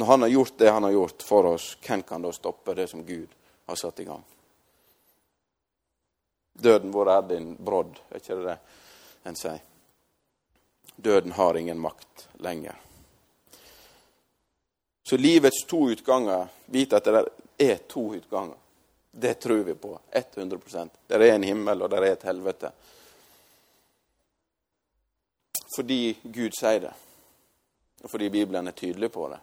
Når 0.01 0.07
han 0.07 0.23
har 0.23 0.29
gjort 0.29 0.59
det 0.59 0.71
han 0.71 0.87
har 0.87 0.95
gjort 0.95 1.23
for 1.23 1.49
oss, 1.53 1.77
hvem 1.87 2.03
kan 2.09 2.23
da 2.23 2.33
stoppe 2.33 2.75
det 2.75 2.89
som 2.89 3.05
Gud 3.05 3.29
har 3.67 3.77
satt 3.77 4.01
i 4.01 4.07
gang? 4.09 4.23
Døden 6.53 6.93
vår 6.93 7.11
er 7.11 7.27
din 7.29 7.51
brodd, 7.57 7.99
er 8.09 8.23
ikke 8.23 8.39
det 8.39 8.47
det 8.47 8.59
en 9.29 9.37
sier? 9.37 9.61
Døden 10.97 11.33
har 11.33 11.57
ingen 11.57 11.81
makt 11.81 12.29
lenger. 12.45 12.77
Så 15.05 15.17
livets 15.17 15.65
to 15.67 15.87
utganger 15.91 16.49
Vit 16.71 16.93
at 16.93 17.05
det 17.05 17.23
er 17.59 17.79
to 17.89 18.03
utganger. 18.15 18.60
Det 19.11 19.35
tror 19.35 19.65
vi 19.65 19.75
på. 19.75 19.99
100% 20.13 20.91
Det 21.07 21.15
er 21.15 21.35
en 21.35 21.43
himmel, 21.43 21.83
og 21.83 21.91
det 21.91 21.99
er 21.99 22.13
et 22.13 22.23
helvete. 22.23 22.73
Fordi 25.77 26.19
Gud 26.23 26.55
sier 26.59 26.81
det, 26.83 26.93
og 28.03 28.11
fordi 28.11 28.29
Bibelen 28.31 28.69
er 28.69 28.75
tydelig 28.75 29.11
på 29.13 29.29
det. 29.31 29.39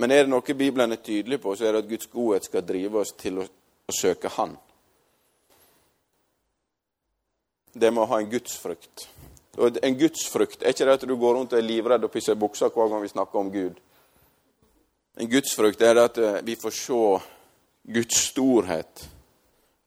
Men 0.00 0.10
er 0.10 0.24
det 0.24 0.32
noe 0.32 0.56
Bibelen 0.56 0.92
er 0.92 1.02
tydelig 1.04 1.40
på, 1.40 1.54
så 1.56 1.68
er 1.68 1.72
det 1.72 1.84
at 1.84 1.90
Guds 1.90 2.08
godhet 2.10 2.48
skal 2.48 2.64
drive 2.66 3.02
oss 3.04 3.12
til 3.18 3.42
å, 3.42 3.44
å 3.44 3.94
søke 3.94 4.32
Han. 4.38 4.56
Det 7.74 7.90
med 7.90 8.04
å 8.04 8.10
ha 8.10 8.20
en 8.22 8.30
gudsfrykt. 8.30 9.08
Og 9.58 9.78
en 9.82 9.98
gudsfrykt 9.98 10.62
er 10.62 10.74
ikke 10.74 10.86
det 10.86 10.96
at 10.98 11.06
du 11.06 11.14
går 11.16 11.36
rundt 11.38 11.54
og 11.54 11.60
er 11.60 11.66
livredd 11.66 12.06
og 12.06 12.10
pisser 12.10 12.34
i 12.34 12.40
buksa 12.40 12.70
hver 12.74 12.90
gang 12.90 13.02
vi 13.02 13.12
snakker 13.12 13.38
om 13.38 13.52
Gud. 13.54 13.78
En 15.14 15.30
gudsfrykt 15.30 15.82
er 15.86 16.00
at 16.02 16.18
eh, 16.18 16.40
vi 16.42 16.56
får 16.58 16.74
se 16.74 17.00
Guds 17.94 18.20
storhet, 18.30 19.04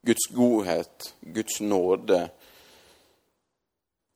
Guds 0.06 0.28
godhet, 0.32 1.14
Guds 1.22 1.60
nåde. 1.60 2.22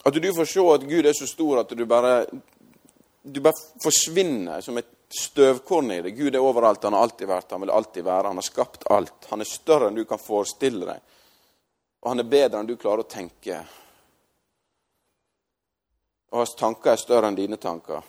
At 0.06 0.13
du 0.13 0.34
får 0.34 0.45
se 0.45 0.63
at 0.74 0.88
Gud 0.88 1.06
er 1.06 1.17
så 1.17 1.28
stor 1.28 1.62
at 1.62 1.74
du 1.78 1.84
bare, 1.86 2.26
du 3.24 3.41
bare 3.41 3.60
forsvinner 3.84 4.62
som 4.62 4.78
et 4.80 4.88
støvkorn 5.12 5.91
i 5.91 6.02
det. 6.02 6.12
Gud 6.15 6.36
er 6.36 6.39
overalt, 6.39 6.84
han 6.84 6.95
har 6.95 7.04
alltid 7.04 7.28
vært, 7.28 7.52
han 7.52 7.65
vil 7.65 7.74
alltid 7.76 8.08
være. 8.08 8.32
Han 8.32 8.39
har 8.39 8.47
skapt 8.47 8.88
alt. 8.89 9.28
Han 9.34 9.43
er 9.43 9.50
større 9.50 9.89
enn 9.89 10.00
du 10.00 10.06
kan 10.08 10.21
forestille 10.21 10.88
deg. 10.88 11.04
Og 12.02 12.13
han 12.13 12.24
er 12.24 12.32
bedre 12.32 12.62
enn 12.62 12.69
du 12.69 12.78
klarer 12.80 13.04
å 13.04 13.12
tenke. 13.12 13.60
Og 16.32 16.39
hans 16.39 16.56
tanker 16.56 16.95
er 16.95 17.02
større 17.02 17.28
enn 17.28 17.38
dine 17.38 17.60
tanker. 17.60 18.00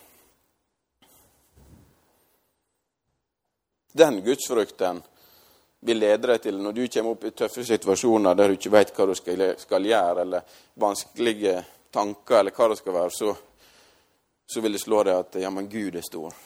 Den 3.93 4.21
gudsfrykten 4.25 5.03
vil 5.85 5.99
lede 5.99 6.31
deg 6.31 6.43
til, 6.43 6.59
når 6.63 6.73
du 6.73 6.83
kommer 6.87 7.17
opp 7.17 7.25
i 7.27 7.33
tøffe 7.37 7.65
situasjoner 7.67 8.37
der 8.39 8.53
du 8.53 8.57
ikke 8.57 8.73
vet 8.73 8.93
hva 8.97 9.07
du 9.11 9.15
skal, 9.19 9.43
skal 9.59 9.89
gjøre, 9.89 10.23
eller 10.23 10.59
vanskelige 10.81 11.57
tanker, 11.93 12.39
eller 12.39 12.55
hva 12.57 12.69
det 12.71 12.79
skal 12.79 12.97
være, 12.97 13.15
så, 13.17 13.33
så 14.47 14.63
vil 14.63 14.79
det 14.79 14.83
slå 14.83 15.03
deg 15.09 15.19
at 15.19 15.41
ja, 15.43 15.51
men 15.51 15.69
Gud 15.69 15.99
er 15.99 16.07
stor. 16.07 16.37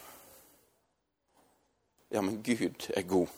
Ja, 2.08 2.22
men 2.22 2.40
Gud 2.42 2.88
er 2.96 3.02
god. 3.02 3.28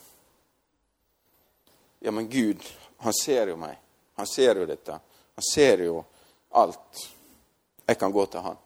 Ja, 2.00 2.14
men 2.14 2.28
Gud, 2.30 2.62
han 3.02 3.12
ser 3.24 3.50
jo 3.50 3.58
meg. 3.58 3.74
Han 4.20 4.26
ser 4.26 4.60
jo 4.60 4.66
dette. 4.66 5.00
Han 5.34 5.46
ser 5.50 5.82
jo 5.82 5.98
alt. 6.50 7.02
Jeg 7.86 7.98
kan 7.98 8.12
gå 8.12 8.26
til 8.26 8.44
han. 8.44 8.56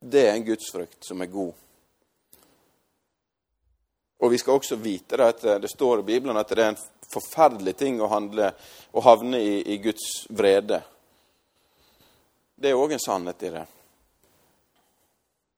Det 0.00 0.26
er 0.28 0.34
en 0.34 0.44
gudsfrykt 0.44 1.04
som 1.04 1.20
er 1.20 1.32
god. 1.32 1.52
Og 4.20 4.30
vi 4.30 4.38
skal 4.38 4.58
også 4.58 4.76
vite 4.76 5.16
det 5.16 5.28
at 5.32 5.44
det 5.62 5.70
står 5.72 6.02
i 6.02 6.08
Bibelen 6.12 6.36
at 6.36 6.48
det 6.52 6.64
er 6.64 6.72
en 6.74 6.82
forferdelig 7.10 7.74
ting 7.76 8.00
å, 8.00 8.08
handle, 8.10 8.52
å 8.92 9.02
havne 9.04 9.40
i, 9.40 9.54
i 9.74 9.78
Guds 9.82 10.26
vrede. 10.28 10.82
Det 12.60 12.70
er 12.70 12.78
òg 12.78 12.92
en 12.92 13.02
sannhet 13.02 13.46
i 13.48 13.52
det. 13.54 13.64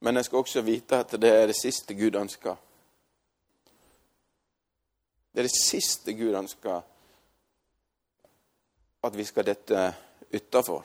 Men 0.02 0.18
jeg 0.18 0.28
skal 0.28 0.42
også 0.42 0.62
vite 0.66 1.02
at 1.02 1.16
det 1.20 1.30
er 1.30 1.50
det 1.50 1.58
siste 1.58 1.94
Gud 1.98 2.16
ønsker. 2.18 2.56
Det 5.32 5.42
er 5.42 5.48
det 5.48 5.56
siste 5.56 6.14
Gud 6.14 6.34
ønsker 6.36 6.80
at 9.02 9.18
vi 9.18 9.26
skal 9.26 9.46
dette 9.46 9.84
utafor. 10.32 10.82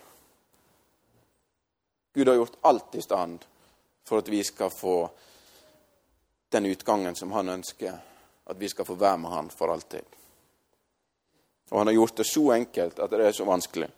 Gud 2.14 2.28
har 2.28 2.36
gjort 2.40 2.60
alt 2.62 2.96
i 2.96 3.02
stand 3.02 3.46
for 4.08 4.22
at 4.24 4.30
vi 4.30 4.42
skal 4.44 4.74
få 4.74 4.96
den 6.50 6.66
utgangen 6.66 7.16
som 7.16 7.32
han 7.32 7.50
ønsker. 7.50 8.00
At 8.48 8.58
vi 8.58 8.70
skal 8.70 8.86
få 8.86 8.96
være 8.96 9.18
med 9.18 9.32
han 9.32 9.50
for 9.50 9.72
alltid. 9.74 10.06
Og 11.70 11.78
han 11.78 11.88
har 11.88 11.94
gjort 11.94 12.16
det 12.16 12.28
så 12.28 12.52
enkelt 12.52 13.00
at 13.00 13.12
det 13.12 13.26
er 13.28 13.32
så 13.32 13.46
vanskelig. 13.46 13.90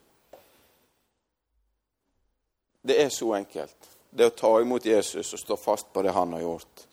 Det 2.81 3.01
er 3.03 3.09
så 3.09 3.33
enkelt. 3.33 3.89
Det 4.09 4.25
å 4.25 4.33
ta 4.33 4.55
imot 4.61 4.85
Jesus 4.85 5.33
og 5.33 5.39
stå 5.39 5.57
fast 5.57 5.93
på 5.93 6.01
det 6.01 6.15
han 6.15 6.33
har 6.33 6.41
gjort. 6.41 6.87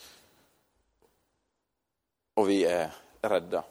Og 2.37 2.47
vi 2.51 2.59
er 2.69 2.93
redda. 3.25 3.63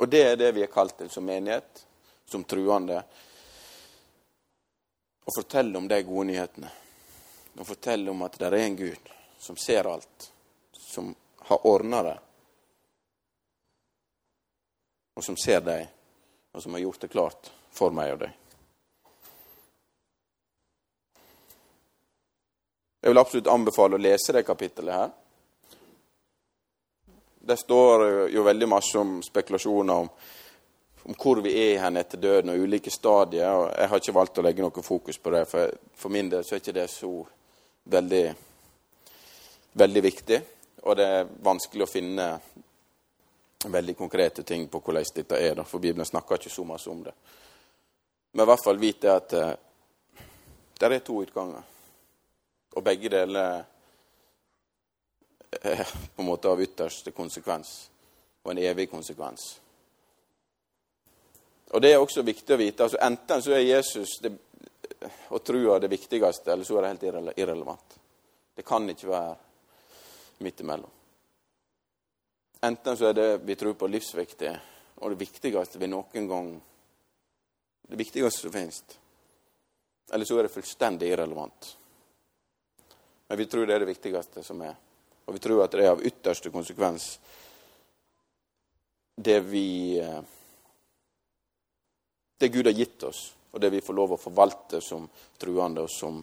Og 0.00 0.08
det 0.08 0.22
er 0.26 0.36
det 0.40 0.50
vi 0.56 0.64
er 0.64 0.72
kalt 0.72 0.96
til 0.98 1.10
som 1.12 1.26
menighet, 1.28 1.84
som 2.26 2.42
truende. 2.48 3.02
Å 5.20 5.34
fortelle 5.36 5.78
om 5.78 5.86
de 5.86 6.02
gode 6.02 6.30
nyhetene. 6.32 6.70
Å 7.58 7.64
fortelle 7.64 8.10
om 8.10 8.22
at 8.22 8.38
det 8.38 8.46
er 8.46 8.58
en 8.60 8.76
Gud 8.76 9.14
som 9.38 9.56
ser 9.56 9.88
alt, 9.90 10.32
som 10.72 11.14
har 11.50 11.66
ordna 11.66 12.02
det, 12.02 12.18
og 15.16 15.24
som 15.24 15.36
ser 15.36 15.64
deg, 15.64 15.88
og 16.52 16.62
som 16.62 16.76
har 16.76 16.84
gjort 16.84 17.00
det 17.00 17.10
klart 17.12 17.50
for 17.74 17.94
meg 17.96 18.14
og 18.14 18.22
deg. 18.22 18.36
Jeg 23.00 23.14
vil 23.14 23.20
absolutt 23.20 23.48
anbefale 23.48 23.96
å 23.96 24.02
lese 24.02 24.32
det 24.36 24.44
kapittelet 24.44 24.94
her. 24.94 25.10
Det 27.40 27.56
står 27.56 28.04
jo 28.28 28.44
veldig 28.44 28.68
masse 28.68 28.98
om 29.00 29.16
spekulasjoner 29.24 30.02
om, 30.04 30.10
om 31.08 31.16
hvor 31.16 31.40
vi 31.40 31.54
er 31.56 31.80
hen 31.80 31.96
etter 31.96 32.20
døden 32.20 32.52
og 32.52 32.60
ulike 32.60 32.92
stadier. 32.92 33.48
og 33.56 33.70
Jeg 33.72 33.88
har 33.88 34.02
ikke 34.02 34.16
valgt 34.20 34.38
å 34.38 34.44
legge 34.44 34.62
noe 34.62 34.84
fokus 34.84 35.18
på 35.18 35.32
det, 35.32 35.46
for, 35.48 35.72
for 35.96 36.12
min 36.12 36.28
del 36.28 36.44
så 36.44 36.54
er 36.54 36.62
ikke 36.62 36.76
det 36.76 36.88
så 36.92 37.14
veldig, 37.84 38.24
veldig 39.72 40.02
viktig. 40.02 40.40
Og 40.82 40.96
det 40.96 41.06
er 41.06 41.30
vanskelig 41.44 41.84
å 41.84 41.90
finne 41.90 42.26
veldig 43.68 43.96
konkrete 43.96 44.42
ting 44.42 44.68
på 44.68 44.80
hvordan 44.80 45.04
dette 45.14 45.36
er, 45.36 45.62
for 45.64 45.80
Bibelen 45.80 46.06
snakker 46.06 46.40
ikke 46.40 46.52
så 46.52 46.64
masse 46.64 46.90
om 46.90 47.02
det. 47.04 47.12
Men 48.32 48.44
i 48.44 48.48
hvert 48.48 48.64
fall 48.64 48.78
vite 48.80 49.12
at 49.12 49.34
uh, 49.36 49.52
det 50.80 50.88
er 50.88 51.04
to 51.04 51.18
utganger. 51.20 51.62
Og 52.72 52.84
begge 52.84 53.10
deler 53.12 53.64
er 55.60 55.82
på 56.14 56.22
en 56.22 56.28
måte 56.28 56.48
av 56.48 56.62
ytterste 56.62 57.10
konsekvens, 57.12 57.90
og 58.44 58.52
en 58.52 58.62
evig 58.62 58.86
konsekvens. 58.90 59.58
Og 61.70 61.82
Det 61.82 61.92
er 61.92 61.98
også 61.98 62.22
viktig 62.22 62.54
å 62.54 62.58
vite. 62.58 62.82
altså 62.82 62.98
Enten 63.02 63.42
så 63.42 63.52
er 63.54 63.66
Jesus 63.66 64.18
det, 64.22 64.32
og 65.28 65.44
trua 65.44 65.78
det 65.78 65.88
viktigste, 65.88 66.52
eller 66.52 66.64
så 66.64 66.78
er 66.78 66.82
det 66.82 66.90
helt 66.92 67.38
irrelevant. 67.38 67.98
Det 68.54 68.64
kan 68.66 68.88
ikke 68.90 69.08
være 69.08 69.36
midt 70.44 70.60
imellom. 70.60 70.90
Enten 72.62 72.96
så 72.96 73.08
er 73.08 73.16
det 73.16 73.28
vi 73.48 73.56
tror 73.56 73.76
på, 73.80 73.88
livsviktig, 73.88 74.52
og 75.00 75.14
det 75.14 75.20
viktigste 75.22 75.80
vi 75.80 75.88
noen 75.88 76.28
gang 76.28 76.50
Det 77.90 77.96
viktigste 77.98 78.44
som 78.44 78.52
finnes. 78.54 78.84
Eller 80.12 80.24
så 80.24 80.36
er 80.38 80.46
det 80.46 80.52
fullstendig 80.54 81.08
irrelevant. 81.10 81.76
Men 83.26 83.38
vi 83.38 83.46
tror 83.50 83.66
det 83.66 83.74
er 83.74 83.82
det 83.82 83.88
viktigste 83.88 84.44
som 84.46 84.62
er. 84.62 84.76
Og 85.26 85.34
vi 85.34 85.42
tror 85.42 85.64
at 85.64 85.74
det 85.74 85.82
er 85.82 85.90
av 85.90 86.04
ytterste 86.06 86.52
konsekvens 86.54 87.16
det 89.16 89.40
vi 89.40 89.98
eh, 89.98 90.22
Det 92.38 92.48
Gud 92.48 92.66
har 92.66 92.72
gitt 92.72 93.02
oss, 93.02 93.34
og 93.50 93.60
det 93.60 93.70
vi 93.70 93.80
får 93.80 93.96
lov 93.96 94.14
å 94.14 94.20
forvalte 94.20 94.80
som 94.80 95.08
truende 95.38 95.84
og 95.84 95.90
som, 95.90 96.22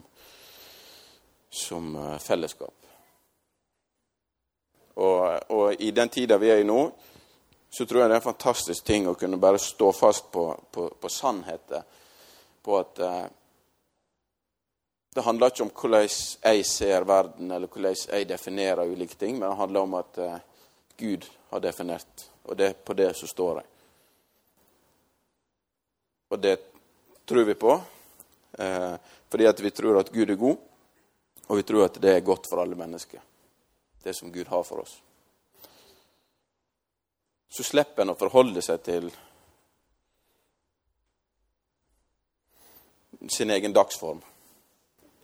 som 1.50 1.96
eh, 1.96 2.18
fellesskap. 2.22 2.74
Og, 4.98 5.50
og, 5.54 5.74
i 5.78 5.90
den 5.94 6.08
tida 6.10 6.38
vi 6.42 6.50
er 6.50 6.62
i 6.62 6.66
nå, 6.66 6.80
så 7.70 7.84
tror 7.86 8.02
jeg 8.02 8.10
det 8.10 8.16
er 8.16 8.22
en 8.22 8.30
fantastisk 8.30 8.84
ting 8.84 9.06
å 9.06 9.14
kunne 9.18 9.38
bare 9.38 9.60
stå 9.62 9.92
fast 9.92 10.30
på, 10.32 10.50
på, 10.72 10.88
på 11.00 11.10
sannheten, 11.12 11.84
På 12.62 12.78
at 12.80 12.98
eh, 12.98 13.26
det 15.14 15.24
handler 15.24 15.50
ikke 15.50 15.64
om 15.64 15.70
hvordan 15.74 16.08
jeg 16.08 16.64
ser 16.66 17.04
verden, 17.06 17.50
eller 17.50 17.68
hvordan 17.68 17.94
jeg 17.94 18.28
definerer 18.28 18.90
ulike 18.90 19.16
ting, 19.16 19.38
men 19.38 19.48
det 19.48 19.56
handler 19.56 19.80
om 19.80 19.94
at 19.94 20.18
eh, 20.18 20.38
Gud 20.98 21.24
har 21.50 21.60
definert, 21.60 22.30
og 22.44 22.58
det 22.58 22.66
er 22.66 22.74
på 22.84 22.94
det 22.94 23.12
som 23.16 23.28
står 23.28 23.60
jeg. 23.60 23.68
Og 26.30 26.42
det 26.42 26.56
tror 27.28 27.44
vi 27.44 27.54
på, 27.54 27.74
uh, 28.58 28.94
fordi 29.28 29.46
at 29.46 29.60
vi 29.60 29.70
tror 29.70 30.00
at 30.00 30.12
Gud 30.12 30.30
er 30.30 30.40
god, 30.40 30.56
og 31.48 31.56
vi 31.56 31.66
tror 31.68 31.84
at 31.84 32.00
det 32.00 32.14
er 32.14 32.24
godt 32.24 32.48
for 32.48 32.62
alle 32.62 32.76
mennesker, 32.78 33.20
det 34.02 34.16
som 34.16 34.32
Gud 34.32 34.48
har 34.48 34.64
for 34.64 34.84
oss. 34.84 34.98
Så 37.48 37.64
slipper 37.64 38.04
en 38.04 38.12
å 38.12 38.18
forholde 38.18 38.62
seg 38.64 38.82
til 38.84 39.08
sin 43.28 43.50
egen 43.50 43.72
dagsform 43.72 44.20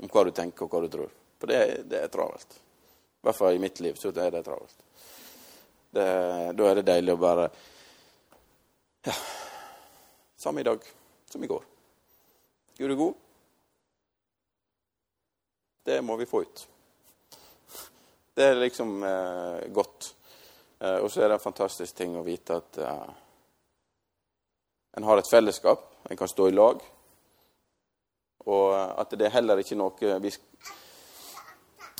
om 0.00 0.10
hva 0.10 0.24
du 0.24 0.32
tenker 0.34 0.66
og 0.66 0.72
hva 0.72 0.80
du 0.84 0.88
tror. 0.92 1.12
For 1.38 1.52
det, 1.52 1.84
det 1.88 2.00
er 2.00 2.12
travelt. 2.12 2.56
I 2.56 3.28
hvert 3.28 3.38
fall 3.38 3.56
i 3.56 3.62
mitt 3.62 3.80
liv 3.84 4.00
så 4.00 4.10
er 4.12 4.32
det 4.34 4.42
travelt. 4.44 4.80
Det, 5.94 6.08
da 6.56 6.66
er 6.68 6.80
det 6.80 6.88
deilig 6.88 7.14
å 7.14 7.22
bare 7.22 7.48
Ja. 9.04 9.14
Samme 10.40 10.60
i 10.60 10.66
dag 10.66 10.82
som 11.30 11.44
i 11.44 11.48
går. 11.48 11.73
Gud 12.78 12.90
er 12.90 12.94
god. 12.94 13.14
Det 15.84 16.02
må 16.02 16.16
vi 16.16 16.26
få 16.26 16.40
ut. 16.42 16.68
Det 18.34 18.44
er 18.44 18.58
liksom 18.58 19.02
eh, 19.02 19.68
godt. 19.70 20.08
Eh, 20.80 20.96
og 20.96 21.10
så 21.12 21.22
er 21.22 21.28
det 21.28 21.36
en 21.38 21.44
fantastisk 21.44 21.94
ting 21.94 22.16
å 22.18 22.24
vite 22.26 22.56
at 22.58 22.80
eh, 22.82 23.12
en 24.98 25.06
har 25.06 25.22
et 25.22 25.30
fellesskap, 25.30 25.86
en 26.10 26.18
kan 26.18 26.30
stå 26.30 26.48
i 26.50 26.56
lag. 26.56 26.82
Og 28.50 28.66
at 28.74 29.14
det 29.14 29.28
er 29.28 29.36
heller 29.38 29.62
ikke 29.62 29.78
noe 29.78 30.18
vi, 30.20 30.34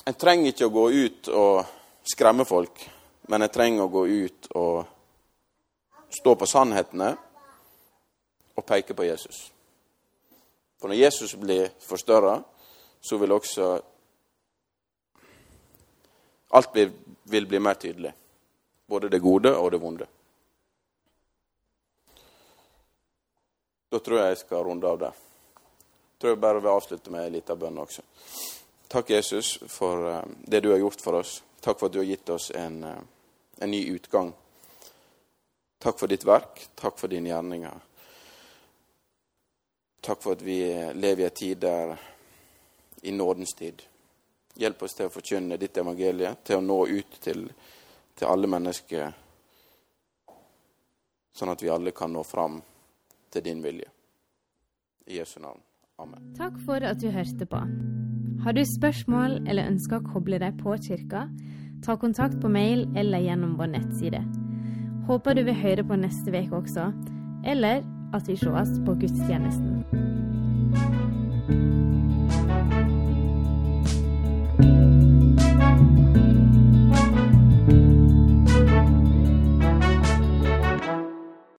En 0.05 0.19
trenger 0.19 0.51
ikke 0.51 0.67
å 0.67 0.75
gå 0.75 0.85
ut 0.91 1.31
og 1.31 1.63
skremme 2.05 2.45
folk, 2.45 2.83
men 3.31 3.41
en 3.41 3.49
trenger 3.49 3.87
å 3.87 3.93
gå 3.95 4.05
ut 4.05 4.51
og 4.59 4.83
stå 6.19 6.35
på 6.35 6.45
sannhetene 6.45 7.15
og 8.55 8.65
peke 8.67 8.93
på 8.93 9.07
Jesus. 9.07 9.54
For 10.85 10.89
når 10.93 10.99
Jesus 11.01 11.31
blir 11.35 11.71
forstørra, 11.81 12.43
så 13.01 13.17
vil 13.17 13.31
også 13.31 13.81
Alt 16.53 16.75
vil, 16.75 16.91
vil 17.23 17.47
bli 17.49 17.59
mer 17.59 17.73
tydelig. 17.73 18.11
Både 18.85 19.09
det 19.09 19.19
gode 19.19 19.55
og 19.57 19.71
det 19.71 19.79
vonde. 19.81 20.05
Da 23.89 23.97
tror 23.97 24.19
jeg 24.19 24.35
jeg 24.35 24.43
skal 24.43 24.61
runde 24.69 24.91
av 24.91 25.01
der. 25.07 25.17
Jeg 25.17 26.21
tror 26.21 26.35
jeg 26.35 26.41
bare 26.45 26.61
vil 26.61 26.75
avslutte 26.75 27.15
med 27.17 27.25
ei 27.25 27.33
lita 27.39 27.57
bønn 27.57 27.81
også. 27.81 28.05
Takk, 28.85 29.09
Jesus, 29.09 29.55
for 29.65 30.05
eh, 30.11 30.21
det 30.45 30.61
du 30.61 30.69
har 30.69 30.83
gjort 30.85 31.01
for 31.01 31.17
oss. 31.23 31.39
Takk 31.65 31.81
for 31.81 31.89
at 31.89 31.97
du 31.97 32.03
har 32.03 32.11
gitt 32.11 32.29
oss 32.29 32.51
en, 32.53 32.77
eh, 32.83 33.01
en 33.57 33.73
ny 33.73 33.81
utgang. 33.97 34.35
Takk 35.81 35.97
for 35.97 36.13
ditt 36.13 36.29
verk. 36.29 36.67
Takk 36.77 37.01
for 37.01 37.09
dine 37.09 37.33
gjerninger. 37.33 37.81
Takk 40.01 40.21
for 40.21 40.37
at 40.37 40.41
vi 40.45 40.59
lever 40.93 41.23
i 41.23 41.27
en 41.29 41.35
tid 41.35 41.57
der 41.63 41.95
i 43.01 43.11
nådens 43.11 43.53
tid. 43.53 43.81
Hjelp 44.55 44.83
oss 44.83 44.95
til 44.95 45.09
å 45.09 45.13
forkynne 45.13 45.57
ditt 45.59 45.77
evangelie, 45.77 46.31
til 46.43 46.59
å 46.59 46.63
nå 46.63 46.77
ut 46.87 47.17
til, 47.21 47.47
til 48.15 48.27
alle 48.29 48.47
mennesker, 48.47 49.11
sånn 51.35 51.51
at 51.51 51.63
vi 51.63 51.71
alle 51.73 51.91
kan 51.91 52.13
nå 52.13 52.23
fram 52.23 52.61
til 53.33 53.43
din 53.43 53.63
vilje. 53.63 53.89
I 55.05 55.19
Jesu 55.19 55.39
navn. 55.43 55.59
Amen. 56.01 56.31
Takk 56.37 56.55
for 56.65 56.83
at 56.83 57.01
du 57.03 57.11
hørte 57.13 57.45
på. 57.47 57.59
Har 58.43 58.55
du 58.55 58.63
spørsmål 58.67 59.43
eller 59.47 59.69
ønsker 59.69 59.99
å 59.99 60.13
koble 60.13 60.39
deg 60.41 60.57
på 60.59 60.73
kirka, 60.87 61.27
ta 61.85 61.95
kontakt 62.01 62.39
på 62.41 62.49
mail 62.49 62.87
eller 62.97 63.23
gjennom 63.23 63.55
vår 63.59 63.69
nettside. 63.75 64.21
Håper 65.07 65.37
du 65.37 65.43
vil 65.45 65.59
høre 65.59 65.85
på 65.85 65.97
neste 65.99 66.33
uke 66.33 66.57
også, 66.57 66.87
eller 67.45 67.83
at 68.13 68.27
vi 68.27 68.35
sees 68.35 68.79
på 68.85 68.93
gudstjenesten. 68.93 69.85